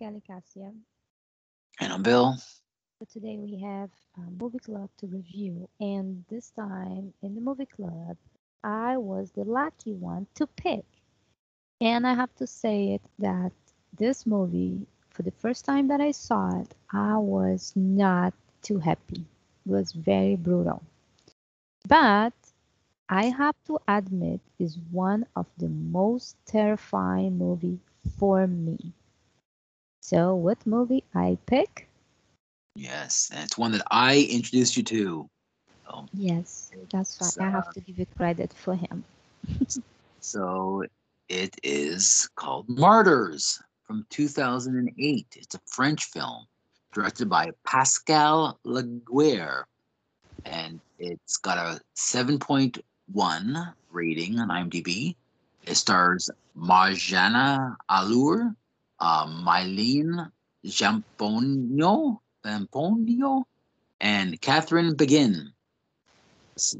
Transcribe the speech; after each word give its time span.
everyone. 0.00 0.44
This 0.44 0.52
Kelly 0.58 0.94
Kassia. 0.94 1.20
And 1.80 1.92
I'm 1.92 2.02
Bill. 2.02 2.36
So 2.98 3.06
today 3.12 3.38
we 3.38 3.60
have 3.60 3.90
a 4.16 4.30
movie 4.30 4.58
club 4.58 4.90
to 4.98 5.06
review, 5.06 5.68
and 5.80 6.24
this 6.28 6.50
time 6.50 7.14
in 7.22 7.34
the 7.34 7.40
movie 7.40 7.66
club, 7.66 8.16
I 8.62 8.96
was 8.96 9.30
the 9.32 9.44
lucky 9.44 9.92
one 9.94 10.26
to 10.34 10.46
pick. 10.46 10.84
And 11.80 12.06
I 12.06 12.14
have 12.14 12.34
to 12.36 12.46
say 12.46 12.94
it 12.94 13.02
that 13.18 13.52
this 13.96 14.26
movie, 14.26 14.86
for 15.10 15.22
the 15.22 15.32
first 15.32 15.64
time 15.64 15.88
that 15.88 16.00
I 16.00 16.12
saw 16.12 16.60
it, 16.60 16.74
I 16.92 17.16
was 17.18 17.72
not 17.76 18.34
too 18.62 18.78
happy. 18.78 19.24
It 19.66 19.70
was 19.70 19.92
very 19.92 20.36
brutal. 20.36 20.82
But 21.88 22.34
I 23.08 23.26
have 23.26 23.56
to 23.66 23.78
admit, 23.88 24.40
is 24.58 24.78
one 24.90 25.26
of 25.36 25.46
the 25.58 25.68
most 25.68 26.36
terrifying 26.46 27.38
movie 27.38 27.80
for 28.18 28.46
me. 28.46 28.94
So, 30.00 30.34
what 30.34 30.66
movie 30.66 31.04
I 31.14 31.38
pick? 31.46 31.88
Yes, 32.74 33.30
and 33.32 33.44
it's 33.44 33.58
one 33.58 33.72
that 33.72 33.86
I 33.90 34.28
introduced 34.30 34.76
you 34.76 34.82
to. 34.84 35.28
Oh. 35.92 36.06
Yes, 36.14 36.70
that's 36.90 37.20
why 37.20 37.26
so, 37.26 37.42
I 37.44 37.50
have 37.50 37.72
to 37.74 37.80
give 37.80 37.98
you 37.98 38.06
credit 38.16 38.52
for 38.52 38.74
him. 38.74 39.04
so 40.20 40.84
it 41.28 41.54
is 41.62 42.28
called 42.36 42.68
Martyrs 42.68 43.60
from 43.84 44.06
2008. 44.10 45.26
It's 45.36 45.54
a 45.54 45.60
French 45.66 46.04
film 46.04 46.46
directed 46.92 47.28
by 47.28 47.50
Pascal 47.64 48.58
Laugier, 48.64 49.64
and 50.44 50.80
it's 50.98 51.36
got 51.36 51.58
a 51.58 51.80
7.1 51.96 53.74
rating 53.90 54.38
on 54.38 54.48
IMDb. 54.48 55.14
It 55.66 55.74
stars 55.74 56.30
Morjana 56.56 57.76
Alaoui, 57.90 58.54
uh, 59.00 59.26
Mylene 59.26 60.30
Jampanoï, 60.64 62.18
Jampanoï, 62.44 63.44
and 64.00 64.40
Catherine 64.40 64.94
Begin. 64.94 65.52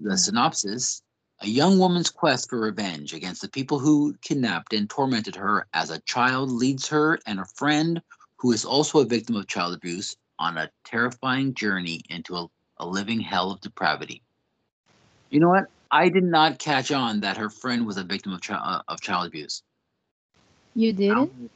The 0.02 0.18
synopsis 0.18 1.02
a 1.42 1.46
young 1.46 1.78
woman's 1.78 2.10
quest 2.10 2.50
for 2.50 2.60
revenge 2.60 3.14
against 3.14 3.40
the 3.40 3.48
people 3.48 3.78
who 3.78 4.14
kidnapped 4.20 4.74
and 4.74 4.90
tormented 4.90 5.34
her 5.36 5.66
as 5.72 5.90
a 5.90 6.00
child 6.00 6.50
leads 6.50 6.86
her 6.88 7.18
and 7.27 7.40
a 7.40 7.46
friend 7.54 8.02
who 8.36 8.52
is 8.52 8.64
also 8.64 9.00
a 9.00 9.06
victim 9.06 9.36
of 9.36 9.46
child 9.46 9.74
abuse 9.74 10.16
on 10.38 10.58
a 10.58 10.70
terrifying 10.84 11.55
journey 11.55 12.02
into 12.10 12.36
a, 12.36 12.46
a 12.78 12.86
living 12.86 13.20
hell 13.20 13.50
of 13.52 13.60
depravity. 13.60 14.22
You 15.30 15.40
know 15.40 15.48
what? 15.48 15.66
I 15.90 16.08
did 16.08 16.24
not 16.24 16.58
catch 16.58 16.92
on 16.92 17.20
that 17.20 17.38
her 17.38 17.50
friend 17.50 17.86
was 17.86 17.96
a 17.96 18.05
victim 18.05 18.32
of, 18.32 18.42
chi- 18.42 18.55
uh, 18.55 18.82
of 18.86 19.00
child 19.00 19.27
abuse. 19.27 19.62
You 20.74 20.92
didn't? 20.92 21.50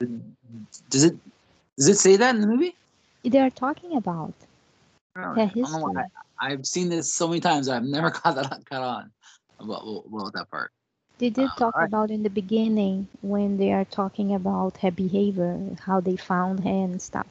Does 0.00 1.04
it 1.04 1.16
does 1.76 1.88
it 1.88 1.98
say 1.98 2.16
that 2.16 2.34
in 2.34 2.40
the 2.40 2.46
movie? 2.46 2.74
They 3.22 3.38
are 3.38 3.50
talking 3.50 3.96
about 3.96 4.32
her 5.14 5.34
history. 5.46 5.94
I, 6.40 6.50
have 6.50 6.64
seen 6.66 6.88
this 6.88 7.12
so 7.12 7.28
many 7.28 7.40
times. 7.40 7.68
I've 7.68 7.84
never 7.84 8.10
caught 8.10 8.36
that 8.36 8.64
caught 8.64 8.82
on 8.82 9.10
about, 9.58 10.04
about 10.06 10.32
that 10.32 10.50
part. 10.50 10.72
They 11.18 11.28
did 11.28 11.44
um, 11.44 11.52
talk 11.58 11.76
right. 11.76 11.86
about 11.86 12.10
in 12.10 12.22
the 12.22 12.30
beginning 12.30 13.08
when 13.20 13.58
they 13.58 13.72
are 13.72 13.84
talking 13.84 14.34
about 14.34 14.78
her 14.78 14.90
behavior, 14.90 15.58
how 15.84 16.00
they 16.00 16.16
found 16.16 16.64
her 16.64 16.70
and 16.70 17.00
stuff. 17.00 17.26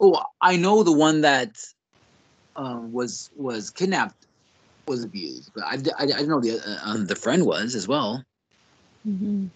Oh, 0.00 0.22
I 0.40 0.56
know 0.56 0.82
the 0.82 0.92
one 0.92 1.20
that 1.22 1.58
uh, 2.56 2.80
was 2.80 3.30
was 3.36 3.68
kidnapped 3.68 4.26
was 4.86 5.04
abused, 5.04 5.50
but 5.54 5.64
I, 5.64 5.74
I, 5.98 6.20
I 6.20 6.22
know 6.22 6.40
the 6.40 6.58
uh, 6.58 6.90
um, 6.90 7.06
the 7.06 7.16
friend 7.16 7.44
was 7.44 7.74
as 7.74 7.86
well. 7.86 8.24
Mm-hmm. 9.06 9.48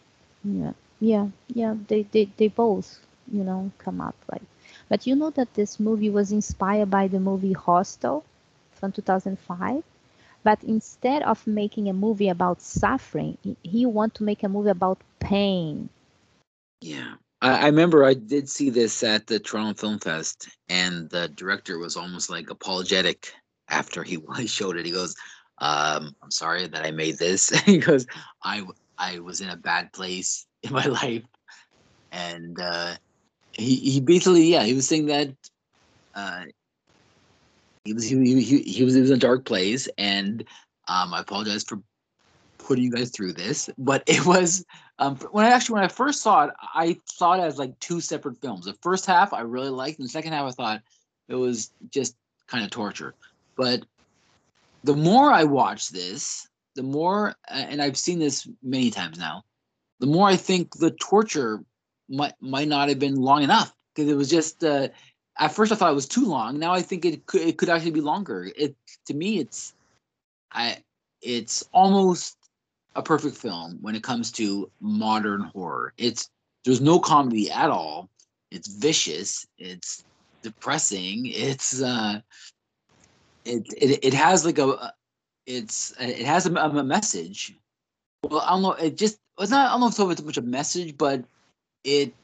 Yeah 0.44 0.72
yeah 1.02 1.28
yeah 1.52 1.74
they, 1.88 2.02
they 2.12 2.26
they 2.38 2.48
both 2.48 3.00
you 3.32 3.44
know 3.44 3.72
come 3.78 4.00
up 4.00 4.14
like 4.30 4.42
but 4.88 5.06
you 5.06 5.14
know 5.16 5.30
that 5.30 5.54
this 5.54 5.80
movie 5.80 6.10
was 6.10 6.32
inspired 6.32 6.90
by 6.90 7.08
the 7.08 7.20
movie 7.20 7.52
hostel 7.52 8.24
from 8.72 8.92
2005 8.92 9.82
but 10.44 10.62
instead 10.64 11.22
of 11.22 11.46
making 11.46 11.88
a 11.88 11.92
movie 11.92 12.28
about 12.28 12.62
suffering 12.62 13.36
he 13.62 13.84
want 13.86 14.14
to 14.14 14.24
make 14.24 14.42
a 14.44 14.48
movie 14.48 14.70
about 14.70 14.98
pain. 15.20 15.88
Yeah 16.80 17.14
I, 17.40 17.62
I 17.62 17.66
remember 17.66 18.04
i 18.04 18.14
did 18.14 18.48
see 18.48 18.70
this 18.70 19.02
at 19.02 19.26
the 19.26 19.40
toronto 19.40 19.80
film 19.80 19.98
fest 19.98 20.48
and 20.68 21.10
the 21.10 21.28
director 21.28 21.78
was 21.78 21.96
almost 21.96 22.30
like 22.30 22.50
apologetic 22.50 23.32
after 23.68 24.02
he 24.04 24.18
showed 24.46 24.76
it. 24.76 24.86
He 24.86 24.92
goes 24.92 25.14
um, 25.58 26.14
i'm 26.22 26.30
sorry 26.30 26.66
that 26.68 26.84
i 26.86 26.90
made 26.90 27.18
this. 27.18 27.50
He 27.66 27.78
goes 27.78 28.06
i 28.44 28.64
i 28.98 29.18
was 29.20 29.40
in 29.40 29.48
a 29.48 29.56
bad 29.56 29.92
place 29.92 30.46
in 30.68 30.72
my 30.72 30.84
life, 30.84 31.24
and 32.10 32.58
uh, 32.60 32.94
he 33.52 33.76
he 33.76 34.00
basically 34.00 34.44
yeah 34.44 34.62
he 34.62 34.74
was 34.74 34.86
saying 34.86 35.06
that 35.06 35.34
uh, 36.14 36.44
he 37.84 37.92
was 37.92 38.04
he, 38.04 38.42
he, 38.42 38.58
he 38.62 38.84
was 38.84 38.94
he 38.94 39.00
was 39.00 39.10
in 39.10 39.16
a 39.16 39.20
dark 39.20 39.44
place, 39.44 39.88
and 39.98 40.44
um, 40.88 41.14
I 41.14 41.20
apologize 41.20 41.64
for 41.64 41.80
putting 42.58 42.84
you 42.84 42.92
guys 42.92 43.10
through 43.10 43.32
this, 43.32 43.68
but 43.78 44.02
it 44.06 44.24
was 44.24 44.64
um, 44.98 45.16
when 45.32 45.44
I 45.44 45.50
actually 45.50 45.74
when 45.74 45.84
I 45.84 45.88
first 45.88 46.22
saw 46.22 46.44
it, 46.44 46.50
I 46.74 46.98
saw 47.06 47.34
it 47.34 47.40
as 47.40 47.58
like 47.58 47.78
two 47.80 48.00
separate 48.00 48.40
films. 48.40 48.66
The 48.66 48.74
first 48.82 49.06
half 49.06 49.32
I 49.32 49.40
really 49.40 49.70
liked, 49.70 49.98
and 49.98 50.06
the 50.06 50.12
second 50.12 50.32
half 50.32 50.46
I 50.46 50.50
thought 50.52 50.82
it 51.28 51.34
was 51.34 51.72
just 51.90 52.16
kind 52.46 52.64
of 52.64 52.70
torture. 52.70 53.14
But 53.56 53.84
the 54.84 54.94
more 54.94 55.32
I 55.32 55.44
watch 55.44 55.90
this, 55.90 56.48
the 56.74 56.82
more, 56.82 57.34
and 57.48 57.82
I've 57.82 57.96
seen 57.96 58.18
this 58.18 58.48
many 58.62 58.90
times 58.90 59.18
now, 59.18 59.44
the 60.02 60.08
more 60.08 60.26
I 60.26 60.34
think 60.34 60.74
the 60.78 60.90
torture 60.90 61.64
might 62.08 62.34
might 62.40 62.66
not 62.66 62.88
have 62.88 62.98
been 62.98 63.14
long 63.14 63.44
enough 63.44 63.72
because 63.94 64.10
it 64.10 64.16
was 64.16 64.28
just 64.28 64.64
uh, 64.64 64.88
at 65.38 65.52
first 65.52 65.70
I 65.70 65.76
thought 65.76 65.92
it 65.92 65.94
was 65.94 66.08
too 66.08 66.26
long. 66.26 66.58
Now 66.58 66.74
I 66.74 66.82
think 66.82 67.04
it 67.04 67.24
could 67.26 67.42
it 67.42 67.56
could 67.56 67.68
actually 67.68 67.92
be 67.92 68.00
longer. 68.00 68.50
It 68.56 68.74
to 69.06 69.14
me 69.14 69.38
it's 69.38 69.74
I 70.50 70.78
it's 71.22 71.62
almost 71.72 72.36
a 72.96 73.02
perfect 73.02 73.36
film 73.36 73.78
when 73.80 73.94
it 73.94 74.02
comes 74.02 74.32
to 74.32 74.68
modern 74.80 75.42
horror. 75.42 75.94
It's 75.96 76.28
there's 76.64 76.80
no 76.80 76.98
comedy 76.98 77.48
at 77.48 77.70
all. 77.70 78.10
It's 78.50 78.74
vicious. 78.74 79.46
It's 79.56 80.04
depressing. 80.42 81.26
It's 81.26 81.80
uh, 81.80 82.18
it 83.44 83.72
it 83.76 84.04
it 84.06 84.14
has 84.14 84.44
like 84.44 84.58
a 84.58 84.92
it's 85.46 85.94
it 86.00 86.26
has 86.26 86.46
a, 86.46 86.52
a 86.52 86.82
message. 86.82 87.54
Well, 88.24 88.40
I 88.40 88.50
don't 88.50 88.62
know. 88.62 88.72
It 88.72 88.96
just 88.96 89.18
it's 89.42 89.50
not. 89.50 89.68
I 89.68 89.70
don't 89.72 89.80
know 89.80 89.86
if 89.86 90.12
it's 90.12 90.20
so 90.20 90.26
much 90.26 90.36
a 90.36 90.42
message, 90.42 90.96
but 90.96 91.24
it 91.84 92.14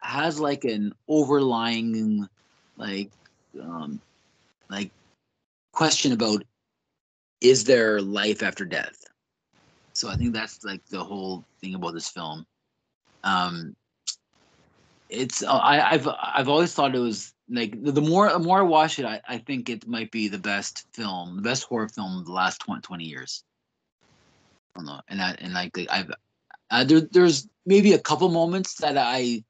has 0.00 0.38
like 0.38 0.64
an 0.64 0.94
overlying, 1.08 2.28
like, 2.76 3.10
um, 3.60 4.00
like 4.70 4.90
question 5.72 6.12
about 6.12 6.44
is 7.40 7.64
there 7.64 8.00
life 8.00 8.42
after 8.42 8.64
death? 8.64 9.04
So 9.92 10.08
I 10.08 10.16
think 10.16 10.32
that's 10.32 10.64
like 10.64 10.84
the 10.86 11.02
whole 11.02 11.44
thing 11.60 11.74
about 11.74 11.94
this 11.94 12.08
film. 12.08 12.46
Um, 13.24 13.74
it's 15.08 15.42
uh, 15.42 15.56
I, 15.56 15.92
I've 15.92 16.08
I've 16.08 16.48
always 16.48 16.74
thought 16.74 16.94
it 16.94 17.00
was 17.00 17.34
like 17.48 17.82
the 17.82 18.00
more 18.00 18.30
the 18.30 18.38
more 18.38 18.60
I 18.60 18.62
watch 18.62 18.98
it, 18.98 19.04
I, 19.04 19.20
I 19.26 19.38
think 19.38 19.68
it 19.68 19.86
might 19.86 20.10
be 20.10 20.28
the 20.28 20.38
best 20.38 20.86
film, 20.92 21.36
the 21.36 21.42
best 21.42 21.64
horror 21.64 21.88
film 21.88 22.18
of 22.18 22.26
the 22.26 22.32
last 22.32 22.60
20, 22.60 22.82
20 22.82 23.04
years. 23.04 23.44
I 24.74 24.80
don't 24.80 24.86
know, 24.86 25.00
and 25.08 25.20
that 25.20 25.40
and 25.40 25.54
like 25.54 25.76
I've 25.90 26.10
uh, 26.70 26.84
there, 26.84 27.00
there's 27.00 27.48
maybe 27.66 27.92
a 27.92 27.98
couple 27.98 28.28
moments 28.28 28.74
that 28.76 28.96
I 28.96 29.44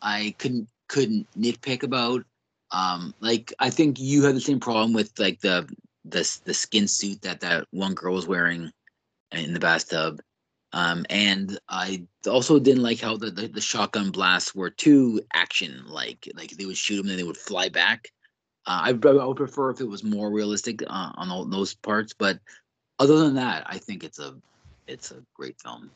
I 0.00 0.34
couldn't 0.38 0.68
couldn't 0.88 1.26
nitpick 1.38 1.82
about. 1.82 2.24
Um, 2.70 3.14
like 3.20 3.52
I 3.58 3.70
think 3.70 3.98
you 4.00 4.24
had 4.24 4.34
the 4.34 4.40
same 4.40 4.60
problem 4.60 4.92
with 4.92 5.18
like 5.18 5.40
the 5.40 5.68
the 6.04 6.40
the 6.44 6.54
skin 6.54 6.88
suit 6.88 7.22
that 7.22 7.40
that 7.40 7.66
one 7.70 7.94
girl 7.94 8.14
was 8.14 8.26
wearing 8.26 8.72
in 9.32 9.54
the 9.54 9.60
bathtub. 9.60 10.20
Um, 10.74 11.04
and 11.10 11.58
I 11.68 12.06
also 12.26 12.58
didn't 12.58 12.82
like 12.82 12.98
how 12.98 13.18
the, 13.18 13.30
the, 13.30 13.46
the 13.46 13.60
shotgun 13.60 14.10
blasts 14.10 14.54
were 14.54 14.70
too 14.70 15.20
action 15.34 15.84
like. 15.86 16.28
Like 16.34 16.50
they 16.52 16.64
would 16.64 16.78
shoot 16.78 16.96
them 16.96 17.10
and 17.10 17.18
they 17.18 17.24
would 17.24 17.36
fly 17.36 17.68
back. 17.68 18.10
Uh, 18.66 18.80
I, 18.84 18.88
I 18.90 19.24
would 19.26 19.36
prefer 19.36 19.70
if 19.70 19.80
it 19.80 19.88
was 19.88 20.02
more 20.02 20.30
realistic 20.30 20.82
uh, 20.82 21.12
on 21.14 21.30
all 21.30 21.44
those 21.44 21.74
parts. 21.74 22.14
But 22.14 22.38
other 22.98 23.18
than 23.18 23.34
that, 23.34 23.64
I 23.66 23.78
think 23.78 24.02
it's 24.02 24.18
a 24.18 24.34
it's 24.86 25.10
a 25.10 25.22
great 25.34 25.60
film. 25.60 25.90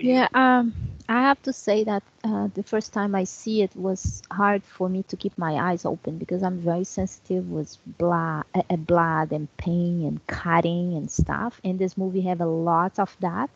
Yeah, 0.00 0.28
um, 0.34 0.74
I 1.08 1.20
have 1.22 1.42
to 1.42 1.52
say 1.52 1.84
that 1.84 2.02
uh, 2.24 2.48
the 2.54 2.62
first 2.62 2.92
time 2.92 3.14
I 3.14 3.24
see 3.24 3.62
it 3.62 3.74
was 3.76 4.22
hard 4.30 4.62
for 4.64 4.88
me 4.88 5.02
to 5.04 5.16
keep 5.16 5.36
my 5.38 5.54
eyes 5.54 5.84
open 5.84 6.18
because 6.18 6.42
I'm 6.42 6.58
very 6.58 6.84
sensitive 6.84 7.50
with 7.50 7.76
blood, 7.98 8.44
uh, 8.54 8.76
blood 8.76 9.32
and 9.32 9.48
pain 9.56 10.04
and 10.04 10.26
cutting 10.26 10.94
and 10.94 11.10
stuff. 11.10 11.60
And 11.64 11.78
this 11.78 11.96
movie 11.96 12.22
have 12.22 12.40
a 12.40 12.46
lot 12.46 12.98
of 12.98 13.16
that. 13.20 13.50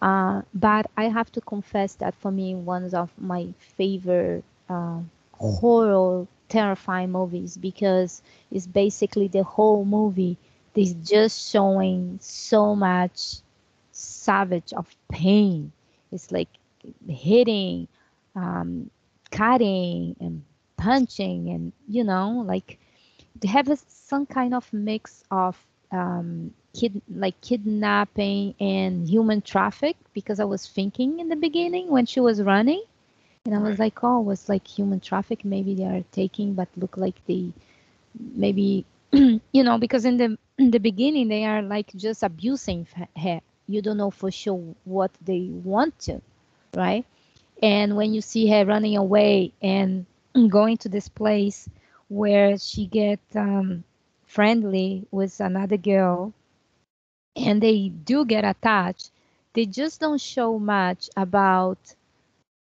Uh, 0.00 0.42
but 0.54 0.90
I 0.96 1.04
have 1.04 1.30
to 1.32 1.40
confess 1.40 1.94
that 1.96 2.14
for 2.14 2.30
me, 2.30 2.54
one 2.54 2.92
of 2.94 3.12
my 3.18 3.52
favorite 3.58 4.44
uh, 4.68 5.00
horror, 5.34 6.26
terrifying 6.48 7.10
movies 7.12 7.56
because 7.56 8.22
it's 8.50 8.66
basically 8.66 9.28
the 9.28 9.42
whole 9.44 9.84
movie 9.84 10.36
is 10.74 10.94
just 10.94 11.50
showing 11.50 12.18
so 12.20 12.74
much 12.74 13.38
savage 14.26 14.72
of 14.80 14.86
pain 15.10 15.72
it's 16.12 16.30
like 16.32 16.48
hitting 17.08 17.88
um, 18.36 18.90
cutting 19.30 20.16
and 20.20 20.42
punching 20.76 21.48
and 21.50 21.72
you 21.88 22.04
know 22.04 22.42
like 22.46 22.78
they 23.40 23.48
have 23.48 23.68
a, 23.68 23.76
some 23.76 24.26
kind 24.26 24.54
of 24.54 24.72
mix 24.72 25.24
of 25.30 25.56
um, 25.92 26.52
kid 26.74 27.00
like 27.08 27.40
kidnapping 27.40 28.54
and 28.60 29.08
human 29.08 29.40
traffic 29.42 29.96
because 30.14 30.40
I 30.40 30.44
was 30.44 30.66
thinking 30.66 31.20
in 31.20 31.28
the 31.28 31.36
beginning 31.36 31.88
when 31.90 32.06
she 32.06 32.20
was 32.20 32.42
running 32.42 32.82
and 33.44 33.54
I 33.54 33.58
was 33.58 33.78
Right. 33.78 33.80
like 33.80 34.02
oh 34.04 34.20
was 34.20 34.48
like 34.48 34.66
human 34.66 35.00
traffic 35.00 35.44
maybe 35.44 35.74
they 35.74 35.84
are 35.84 36.04
taking 36.12 36.54
but 36.54 36.68
look 36.76 36.96
like 36.96 37.16
they 37.26 37.52
maybe 38.34 38.84
you 39.12 39.62
know 39.64 39.78
because 39.78 40.04
in 40.04 40.16
the 40.16 40.38
in 40.58 40.70
the 40.70 40.78
beginning 40.80 41.28
they 41.28 41.44
are 41.44 41.62
like 41.62 41.92
just 41.96 42.22
abusing 42.22 42.86
her 43.16 43.40
you 43.72 43.82
don't 43.82 43.96
know 43.98 44.10
for 44.10 44.30
sure 44.30 44.74
what 44.84 45.10
they 45.22 45.48
want 45.50 45.98
to 46.00 46.20
right? 46.74 47.04
And 47.62 47.96
when 47.96 48.14
you 48.14 48.20
see 48.20 48.48
her 48.50 48.64
running 48.64 48.96
away 48.96 49.52
and 49.62 50.06
going 50.48 50.76
to 50.78 50.88
this 50.88 51.08
place 51.08 51.68
where 52.08 52.58
she 52.58 52.86
get 52.86 53.20
um, 53.34 53.84
friendly 54.26 55.06
with 55.10 55.40
another 55.40 55.76
girl 55.76 56.32
and 57.36 57.62
they 57.62 57.88
do 57.88 58.24
get 58.24 58.44
attached 58.44 59.10
they 59.54 59.66
just 59.66 60.00
don't 60.00 60.20
show 60.20 60.58
much 60.58 61.08
about 61.16 61.94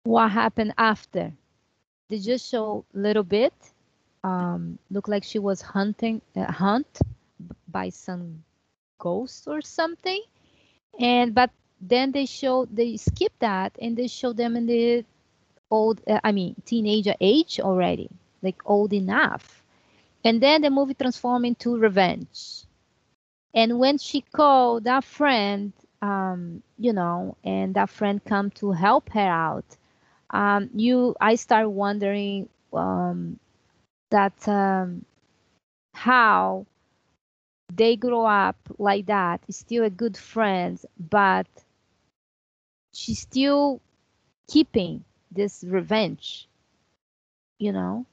what 0.04 0.30
happened 0.30 0.74
after. 0.78 1.32
They 2.08 2.18
just 2.18 2.48
show 2.50 2.84
a 2.94 2.98
little 2.98 3.22
bit 3.24 3.52
um, 4.24 4.78
look 4.90 5.08
like 5.08 5.24
she 5.24 5.38
was 5.38 5.60
hunting 5.62 6.22
uh, 6.36 6.50
hunt 6.52 7.00
by 7.68 7.90
some 7.90 8.44
ghost 8.98 9.46
or 9.48 9.60
something 9.62 10.22
and 10.98 11.34
but 11.34 11.50
then 11.80 12.12
they 12.12 12.26
show 12.26 12.66
they 12.66 12.96
skip 12.96 13.32
that 13.40 13.76
and 13.80 13.96
they 13.96 14.06
show 14.08 14.32
them 14.32 14.56
in 14.56 14.66
the 14.66 15.04
old 15.70 16.00
uh, 16.08 16.20
i 16.24 16.32
mean 16.32 16.54
teenager 16.64 17.14
age 17.20 17.60
already 17.60 18.10
like 18.42 18.60
old 18.66 18.92
enough. 18.92 19.62
And 20.24 20.40
then 20.42 20.62
the 20.62 20.70
movie 20.70 20.94
transformed 20.94 21.46
into 21.46 21.76
revenge. 21.76 22.64
And 23.54 23.78
when 23.78 23.98
she 23.98 24.20
called 24.22 24.84
that 24.84 25.04
friend 25.04 25.72
um 26.02 26.62
you 26.78 26.92
know 26.92 27.36
and 27.44 27.74
that 27.74 27.88
friend 27.88 28.22
come 28.24 28.50
to 28.50 28.72
help 28.72 29.10
her 29.10 29.20
out 29.28 29.76
um 30.30 30.70
you 30.74 31.14
i 31.20 31.34
start 31.34 31.70
wondering 31.70 32.48
um 32.72 33.38
that 34.10 34.48
um 34.48 35.04
how 35.94 36.66
they 37.72 37.96
grow 37.96 38.24
up 38.26 38.56
like 38.78 39.06
that 39.06 39.40
still 39.52 39.84
a 39.84 39.90
good 39.90 40.16
friends 40.16 40.84
but 40.98 41.46
she's 42.92 43.20
still 43.20 43.80
keeping 44.48 45.04
this 45.30 45.64
revenge 45.64 46.48
you 47.58 47.72
know 47.72 48.04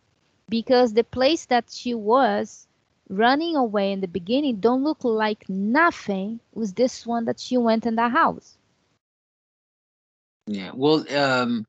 because 0.50 0.94
the 0.94 1.04
place 1.04 1.46
that 1.46 1.70
she 1.70 1.94
was 1.94 2.68
running 3.10 3.56
away 3.56 3.92
in 3.92 4.02
the 4.02 4.08
beginning 4.08 4.58
don't 4.58 4.84
look 4.84 5.04
like 5.04 5.48
nothing 5.50 6.40
was 6.54 6.74
this 6.74 7.06
one 7.06 7.26
that 7.26 7.40
she 7.40 7.58
went 7.58 7.86
in 7.86 7.96
the 7.96 8.10
house 8.10 8.58
Yeah. 10.48 10.72
Well, 10.74 11.06
um, 11.16 11.66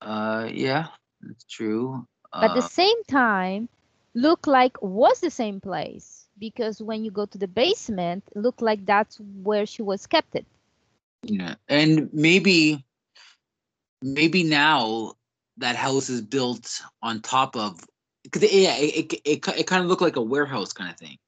uh, 0.00 0.48
yeah, 0.52 0.88
that's 1.20 1.44
true. 1.44 2.06
but 2.38 2.46
at 2.46 2.52
the 2.54 2.62
Uh, 2.62 2.68
same 2.68 3.02
time 3.04 3.68
look 4.14 4.46
like 4.46 4.80
was 4.82 5.20
the 5.20 5.30
same 5.30 5.60
place 5.60 6.29
because 6.40 6.82
when 6.82 7.04
you 7.04 7.10
go 7.10 7.26
to 7.26 7.38
the 7.38 7.48
basement 7.48 8.24
look 8.34 8.60
like 8.60 8.84
that's 8.86 9.20
where 9.44 9.66
she 9.66 9.82
was 9.82 10.06
kept 10.06 10.34
it 10.34 10.46
yeah, 11.22 11.54
and 11.68 12.12
maybe, 12.12 12.84
maybe 14.02 14.42
now 14.42 15.14
that 15.58 15.76
house 15.76 16.08
is 16.08 16.22
built 16.22 16.80
on 17.02 17.20
top 17.20 17.56
of, 17.56 17.80
because 18.24 18.42
yeah, 18.52 18.76
it 18.76 19.12
it, 19.12 19.20
it, 19.24 19.48
it 19.58 19.66
kind 19.66 19.82
of 19.82 19.88
looked 19.88 20.02
like 20.02 20.16
a 20.16 20.22
warehouse 20.22 20.72
kind 20.72 20.90
of 20.90 20.96
thing. 20.96 21.18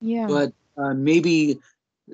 yeah 0.00 0.26
But 0.28 0.52
uh, 0.76 0.94
maybe, 0.94 1.58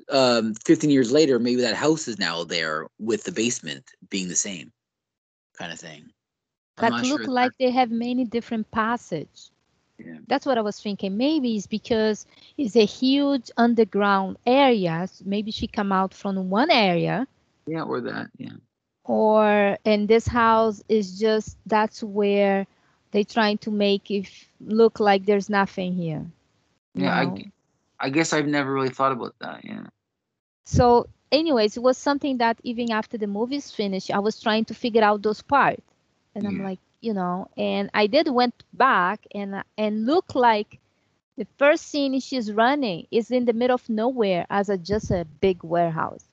um, 0.09 0.53
15 0.65 0.89
years 0.89 1.11
later, 1.11 1.39
maybe 1.39 1.61
that 1.61 1.75
house 1.75 2.07
is 2.07 2.19
now 2.19 2.43
there 2.43 2.87
with 2.99 3.23
the 3.23 3.31
basement 3.31 3.83
being 4.09 4.29
the 4.29 4.35
same 4.35 4.71
kind 5.57 5.71
of 5.71 5.79
thing. 5.79 6.11
I'm 6.77 6.91
but 6.91 7.07
look 7.07 7.23
sure. 7.23 7.31
like 7.31 7.51
they 7.59 7.71
have 7.71 7.91
many 7.91 8.25
different 8.25 8.69
passage 8.71 9.49
Yeah. 9.99 10.19
that's 10.27 10.45
what 10.45 10.57
i 10.57 10.61
was 10.61 10.79
thinking 10.81 11.17
maybe 11.17 11.55
it's 11.55 11.67
because 11.67 12.25
it's 12.57 12.75
a 12.75 12.85
huge 12.85 13.51
underground 13.57 14.37
area 14.45 15.07
so 15.11 15.23
maybe 15.25 15.51
she 15.51 15.67
come 15.67 15.91
out 15.91 16.13
from 16.13 16.49
one 16.49 16.69
area 16.71 17.27
Yeah, 17.65 17.83
or 17.83 18.01
that. 18.01 18.29
Yeah. 18.37 18.57
or 19.05 19.77
in 19.85 20.07
this 20.07 20.27
house 20.27 20.83
is 20.89 21.19
just 21.19 21.57
that's 21.65 22.03
where 22.03 22.67
they 23.11 23.23
trying 23.23 23.57
to 23.59 23.71
make 23.71 24.09
it 24.11 24.27
look 24.61 24.99
like 24.99 25.25
there's 25.25 25.49
nothing 25.49 25.93
here 25.93 26.25
Yeah, 26.95 27.13
I 27.13 27.25
know? 27.25 27.37
I 27.99 28.09
guess 28.09 28.33
I've 28.33 28.47
never 28.47 28.71
really 28.73 28.89
thought 28.89 29.11
about 29.11 29.35
that. 29.39 29.63
Yeah. 29.63 29.87
so 30.65 31.07
anyways 31.31 31.77
it 31.77 31.81
was 31.81 31.97
something 31.97 32.37
that 32.37 32.59
even 32.63 32.91
after 32.91 33.17
the 33.17 33.27
movie's 33.27 33.71
finished 33.71 34.11
i 34.11 34.19
was 34.19 34.39
trying 34.41 34.65
to 34.65 34.73
figure 34.73 35.03
out 35.03 35.21
those 35.21 35.41
parts 35.41 35.81
and 36.35 36.47
i'm 36.47 36.57
like 36.59 36.79
you 37.07 37.13
know 37.13 37.47
and 37.57 37.89
i 37.93 38.07
did 38.07 38.27
went 38.29 38.63
back 38.73 39.25
and 39.33 39.63
and 39.77 40.05
look 40.05 40.35
like 40.35 40.79
the 41.37 41.47
first 41.57 41.83
scene 41.87 42.19
she's 42.19 42.51
running 42.51 43.07
is 43.11 43.31
in 43.31 43.45
the 43.45 43.53
middle 43.53 43.75
of 43.75 43.89
nowhere 43.89 44.45
as 44.49 44.69
a 44.69 44.77
just 44.77 45.11
a 45.11 45.25
big 45.41 45.63
warehouse. 45.63 46.25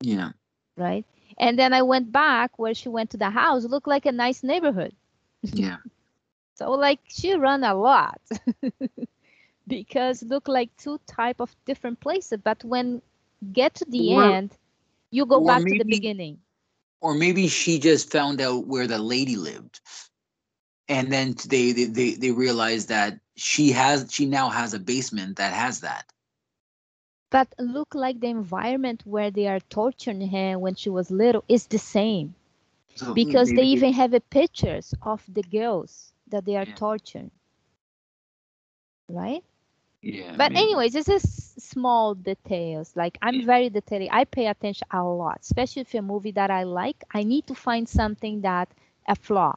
Yeah. 0.00 0.32
right? 0.76 1.04
And 1.38 1.58
then 1.58 1.72
i 1.74 1.82
went 1.82 2.12
back 2.12 2.58
where 2.58 2.74
she 2.74 2.88
went 2.88 3.10
to 3.10 3.18
the 3.18 3.30
house 3.30 3.64
looked 3.64 3.88
like 3.88 4.06
a 4.06 4.12
nice 4.12 4.42
neighborhood. 4.42 4.94
Yeah. 5.52 5.78
so 6.54 6.70
like 6.72 7.00
she 7.08 7.34
run 7.34 7.64
a 7.64 7.74
lot 7.74 8.20
because 9.66 10.22
look 10.22 10.48
like 10.48 10.76
two 10.76 10.98
type 11.06 11.40
of 11.40 11.54
different 11.66 12.00
places. 12.00 12.38
But 12.42 12.64
when 12.64 13.02
get 13.52 13.74
to 13.76 13.86
the 13.88 14.14
Or- 14.14 14.34
end 14.34 14.56
you 15.10 15.26
go 15.26 15.40
or 15.40 15.42
back 15.42 15.66
to 15.66 15.76
the 15.76 15.84
beginning 15.84 16.40
or 17.04 17.14
maybe 17.14 17.48
she 17.48 17.78
just 17.80 18.10
found 18.10 18.40
out 18.42 18.66
where 18.66 18.88
the 18.88 18.98
lady 18.98 19.36
lived. 19.36 19.80
And 20.88 21.12
then 21.12 21.34
they 21.48 21.72
they 21.72 21.84
they, 21.86 22.14
they 22.14 22.32
realized 22.32 22.88
that 22.88 23.20
she 23.36 23.72
has 23.72 24.12
she 24.12 24.26
now 24.26 24.50
has 24.50 24.74
a 24.74 24.80
basement 24.80 25.36
that 25.38 25.52
has 25.54 25.80
that. 25.80 26.06
But 27.30 27.54
look 27.58 27.94
like 27.94 28.20
the 28.20 28.28
environment 28.28 29.06
where 29.06 29.30
they 29.30 29.46
are 29.48 29.60
torturing 29.60 30.28
her 30.28 30.58
when 30.58 30.74
she 30.74 30.88
was 30.90 31.10
little 31.10 31.44
is 31.48 31.66
the 31.66 31.78
same. 31.78 32.34
So 32.94 33.14
hmm, 33.16 33.34
because 33.34 33.52
they 33.54 33.64
maybe- 33.64 33.66
even 33.66 33.92
have 33.94 34.12
a 34.14 34.20
pictures 34.20 34.94
of 35.02 35.24
the 35.32 35.42
girls 35.42 36.14
that 36.28 36.44
they 36.44 36.56
are 36.56 36.66
Yeah. 36.66 36.76
torturing. 36.76 37.30
Right 39.08 39.44
yeah 40.04 40.36
but 40.36 40.52
maybe. 40.52 40.56
anyways 40.56 40.92
this 40.92 41.08
is 41.08 41.22
small 41.58 42.14
details. 42.14 42.94
Like 42.96 43.18
i'm 43.22 43.44
very 43.44 43.70
detailed. 43.70 44.08
I 44.12 44.24
pay 44.24 44.46
attention 44.46 44.86
a 44.90 45.02
lot 45.04 45.38
especially 45.40 45.82
if 45.82 45.94
a 45.94 46.02
movie 46.02 46.32
that 46.32 46.50
i 46.50 46.64
like 46.64 47.04
i 47.12 47.22
need 47.22 47.46
to 47.48 47.54
find 47.54 47.88
something 47.88 48.42
that 48.42 48.68
a 49.08 49.14
flaw. 49.16 49.56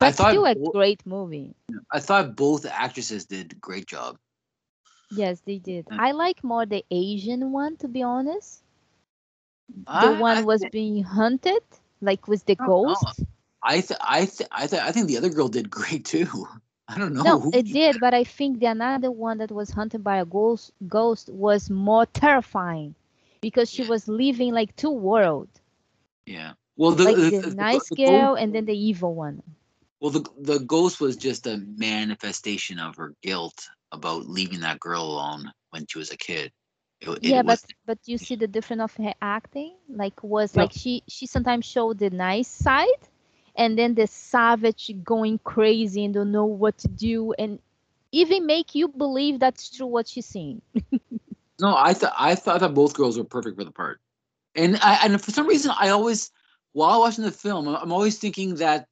I 0.00 0.10
but 0.10 0.12
thought 0.12 0.34
still 0.34 0.44
a 0.46 0.54
great 0.56 1.06
movie. 1.06 1.54
i 1.92 2.00
thought 2.00 2.36
both 2.36 2.66
actresses 2.66 3.26
did 3.26 3.60
great 3.60 3.86
job. 3.86 4.18
Yes 5.10 5.40
they 5.42 5.58
did. 5.58 5.86
Mm. 5.90 5.98
i 5.98 6.12
like 6.12 6.42
more 6.44 6.66
the 6.66 6.84
asian 6.90 7.52
one 7.52 7.76
to 7.78 7.88
be 7.88 8.02
honest. 8.02 8.62
The 9.92 10.10
one 10.10 10.38
I 10.38 10.42
was 10.42 10.64
being 10.66 11.02
hunted 11.04 11.62
like 12.00 12.26
with 12.28 12.44
the 12.46 12.56
I 12.58 12.68
don't 12.68 12.82
know. 12.82 13.00
ghost. 13.04 13.22
I 13.62 13.80
th- 13.80 14.00
i 14.00 14.24
th- 14.26 14.48
i 14.52 14.66
th- 14.66 14.82
i 14.82 14.92
think 14.92 15.08
the 15.08 15.16
other 15.18 15.30
girl 15.30 15.48
did 15.48 15.70
great 15.70 16.04
too 16.04 16.26
i 16.88 16.98
don't 16.98 17.14
know. 17.14 17.24
No 17.24 17.46
it 17.52 17.70
did 17.70 18.00
but 18.00 18.14
i 18.14 18.24
think 18.24 18.58
the 18.60 18.66
another 18.66 19.10
one 19.10 19.38
that 19.38 19.50
was 19.50 19.70
hunted 19.70 20.02
by 20.02 20.16
a 20.18 20.24
ghost 20.24 20.72
ghost 20.86 21.28
was 21.30 21.68
more 21.70 22.06
terrifying 22.06 22.94
because 23.40 23.70
she 23.70 23.82
Yeah. 23.82 23.84
was 23.84 24.08
living 24.08 24.52
like 24.52 24.74
two 24.76 24.90
worlds 24.90 25.60
yeah. 26.26 26.52
Well 26.76 26.92
the, 26.92 27.04
like 27.04 27.18
the, 27.18 27.30
the, 27.30 27.50
the- 27.56 27.56
the 27.56 27.64
nice 27.64 27.90
go- 27.90 27.90
girl 27.90 28.34
and 28.34 28.54
then 28.54 28.64
the 28.66 28.76
evil 28.76 29.14
one. 29.14 29.42
Well 30.00 30.10
the, 30.10 30.24
the 30.38 30.58
ghost 30.60 31.00
was 31.00 31.16
just 31.16 31.46
a 31.46 31.56
manifestation 31.58 32.78
of 32.78 32.96
her 32.96 33.14
guilt 33.22 33.68
about 33.92 34.26
leaving 34.28 34.60
that 34.60 34.80
girl 34.80 35.02
alone 35.02 35.52
when 35.70 35.86
she 35.88 35.98
was 35.98 36.10
a 36.10 36.16
kid. 36.16 36.52
It, 37.00 37.08
it 37.22 37.34
yeah 37.34 37.42
but 37.42 37.60
but 37.86 37.98
you 38.06 38.18
see 38.18 38.36
the 38.36 38.46
difference 38.48 38.82
of 38.82 38.96
her 38.96 39.14
acting? 39.20 39.76
Like 39.88 40.22
was 40.22 40.56
like 40.56 40.72
she 40.72 41.02
she 41.08 41.26
sometimes 41.26 41.64
showed 41.66 41.98
the 41.98 42.10
nice 42.10 42.48
side 42.48 43.07
and 43.58 43.78
then 43.78 43.94
the 43.94 44.06
savage 44.06 44.90
going 45.04 45.38
crazy 45.44 46.04
and 46.04 46.14
don't 46.14 46.32
know 46.32 46.46
what 46.46 46.78
to 46.78 46.88
do 46.88 47.34
and 47.38 47.58
even 48.12 48.46
make 48.46 48.74
you 48.74 48.88
believe 48.88 49.38
that's 49.38 49.68
true 49.68 49.86
what 49.86 50.08
she's 50.08 50.24
seeing 50.24 50.62
No, 51.60 51.74
I 51.76 51.92
thought 51.92 52.14
I 52.16 52.34
thought 52.34 52.60
that 52.60 52.74
both 52.74 52.94
girls 52.94 53.18
were 53.18 53.24
perfect 53.24 53.56
for 53.56 53.64
the 53.64 53.72
part, 53.72 54.00
and 54.54 54.78
I 54.80 55.00
and 55.04 55.20
for 55.20 55.32
some 55.32 55.46
reason 55.46 55.72
I 55.78 55.88
always 55.88 56.30
while 56.72 57.00
watching 57.00 57.24
the 57.24 57.32
film 57.32 57.66
I'm 57.68 57.92
always 57.92 58.18
thinking 58.18 58.54
that 58.56 58.86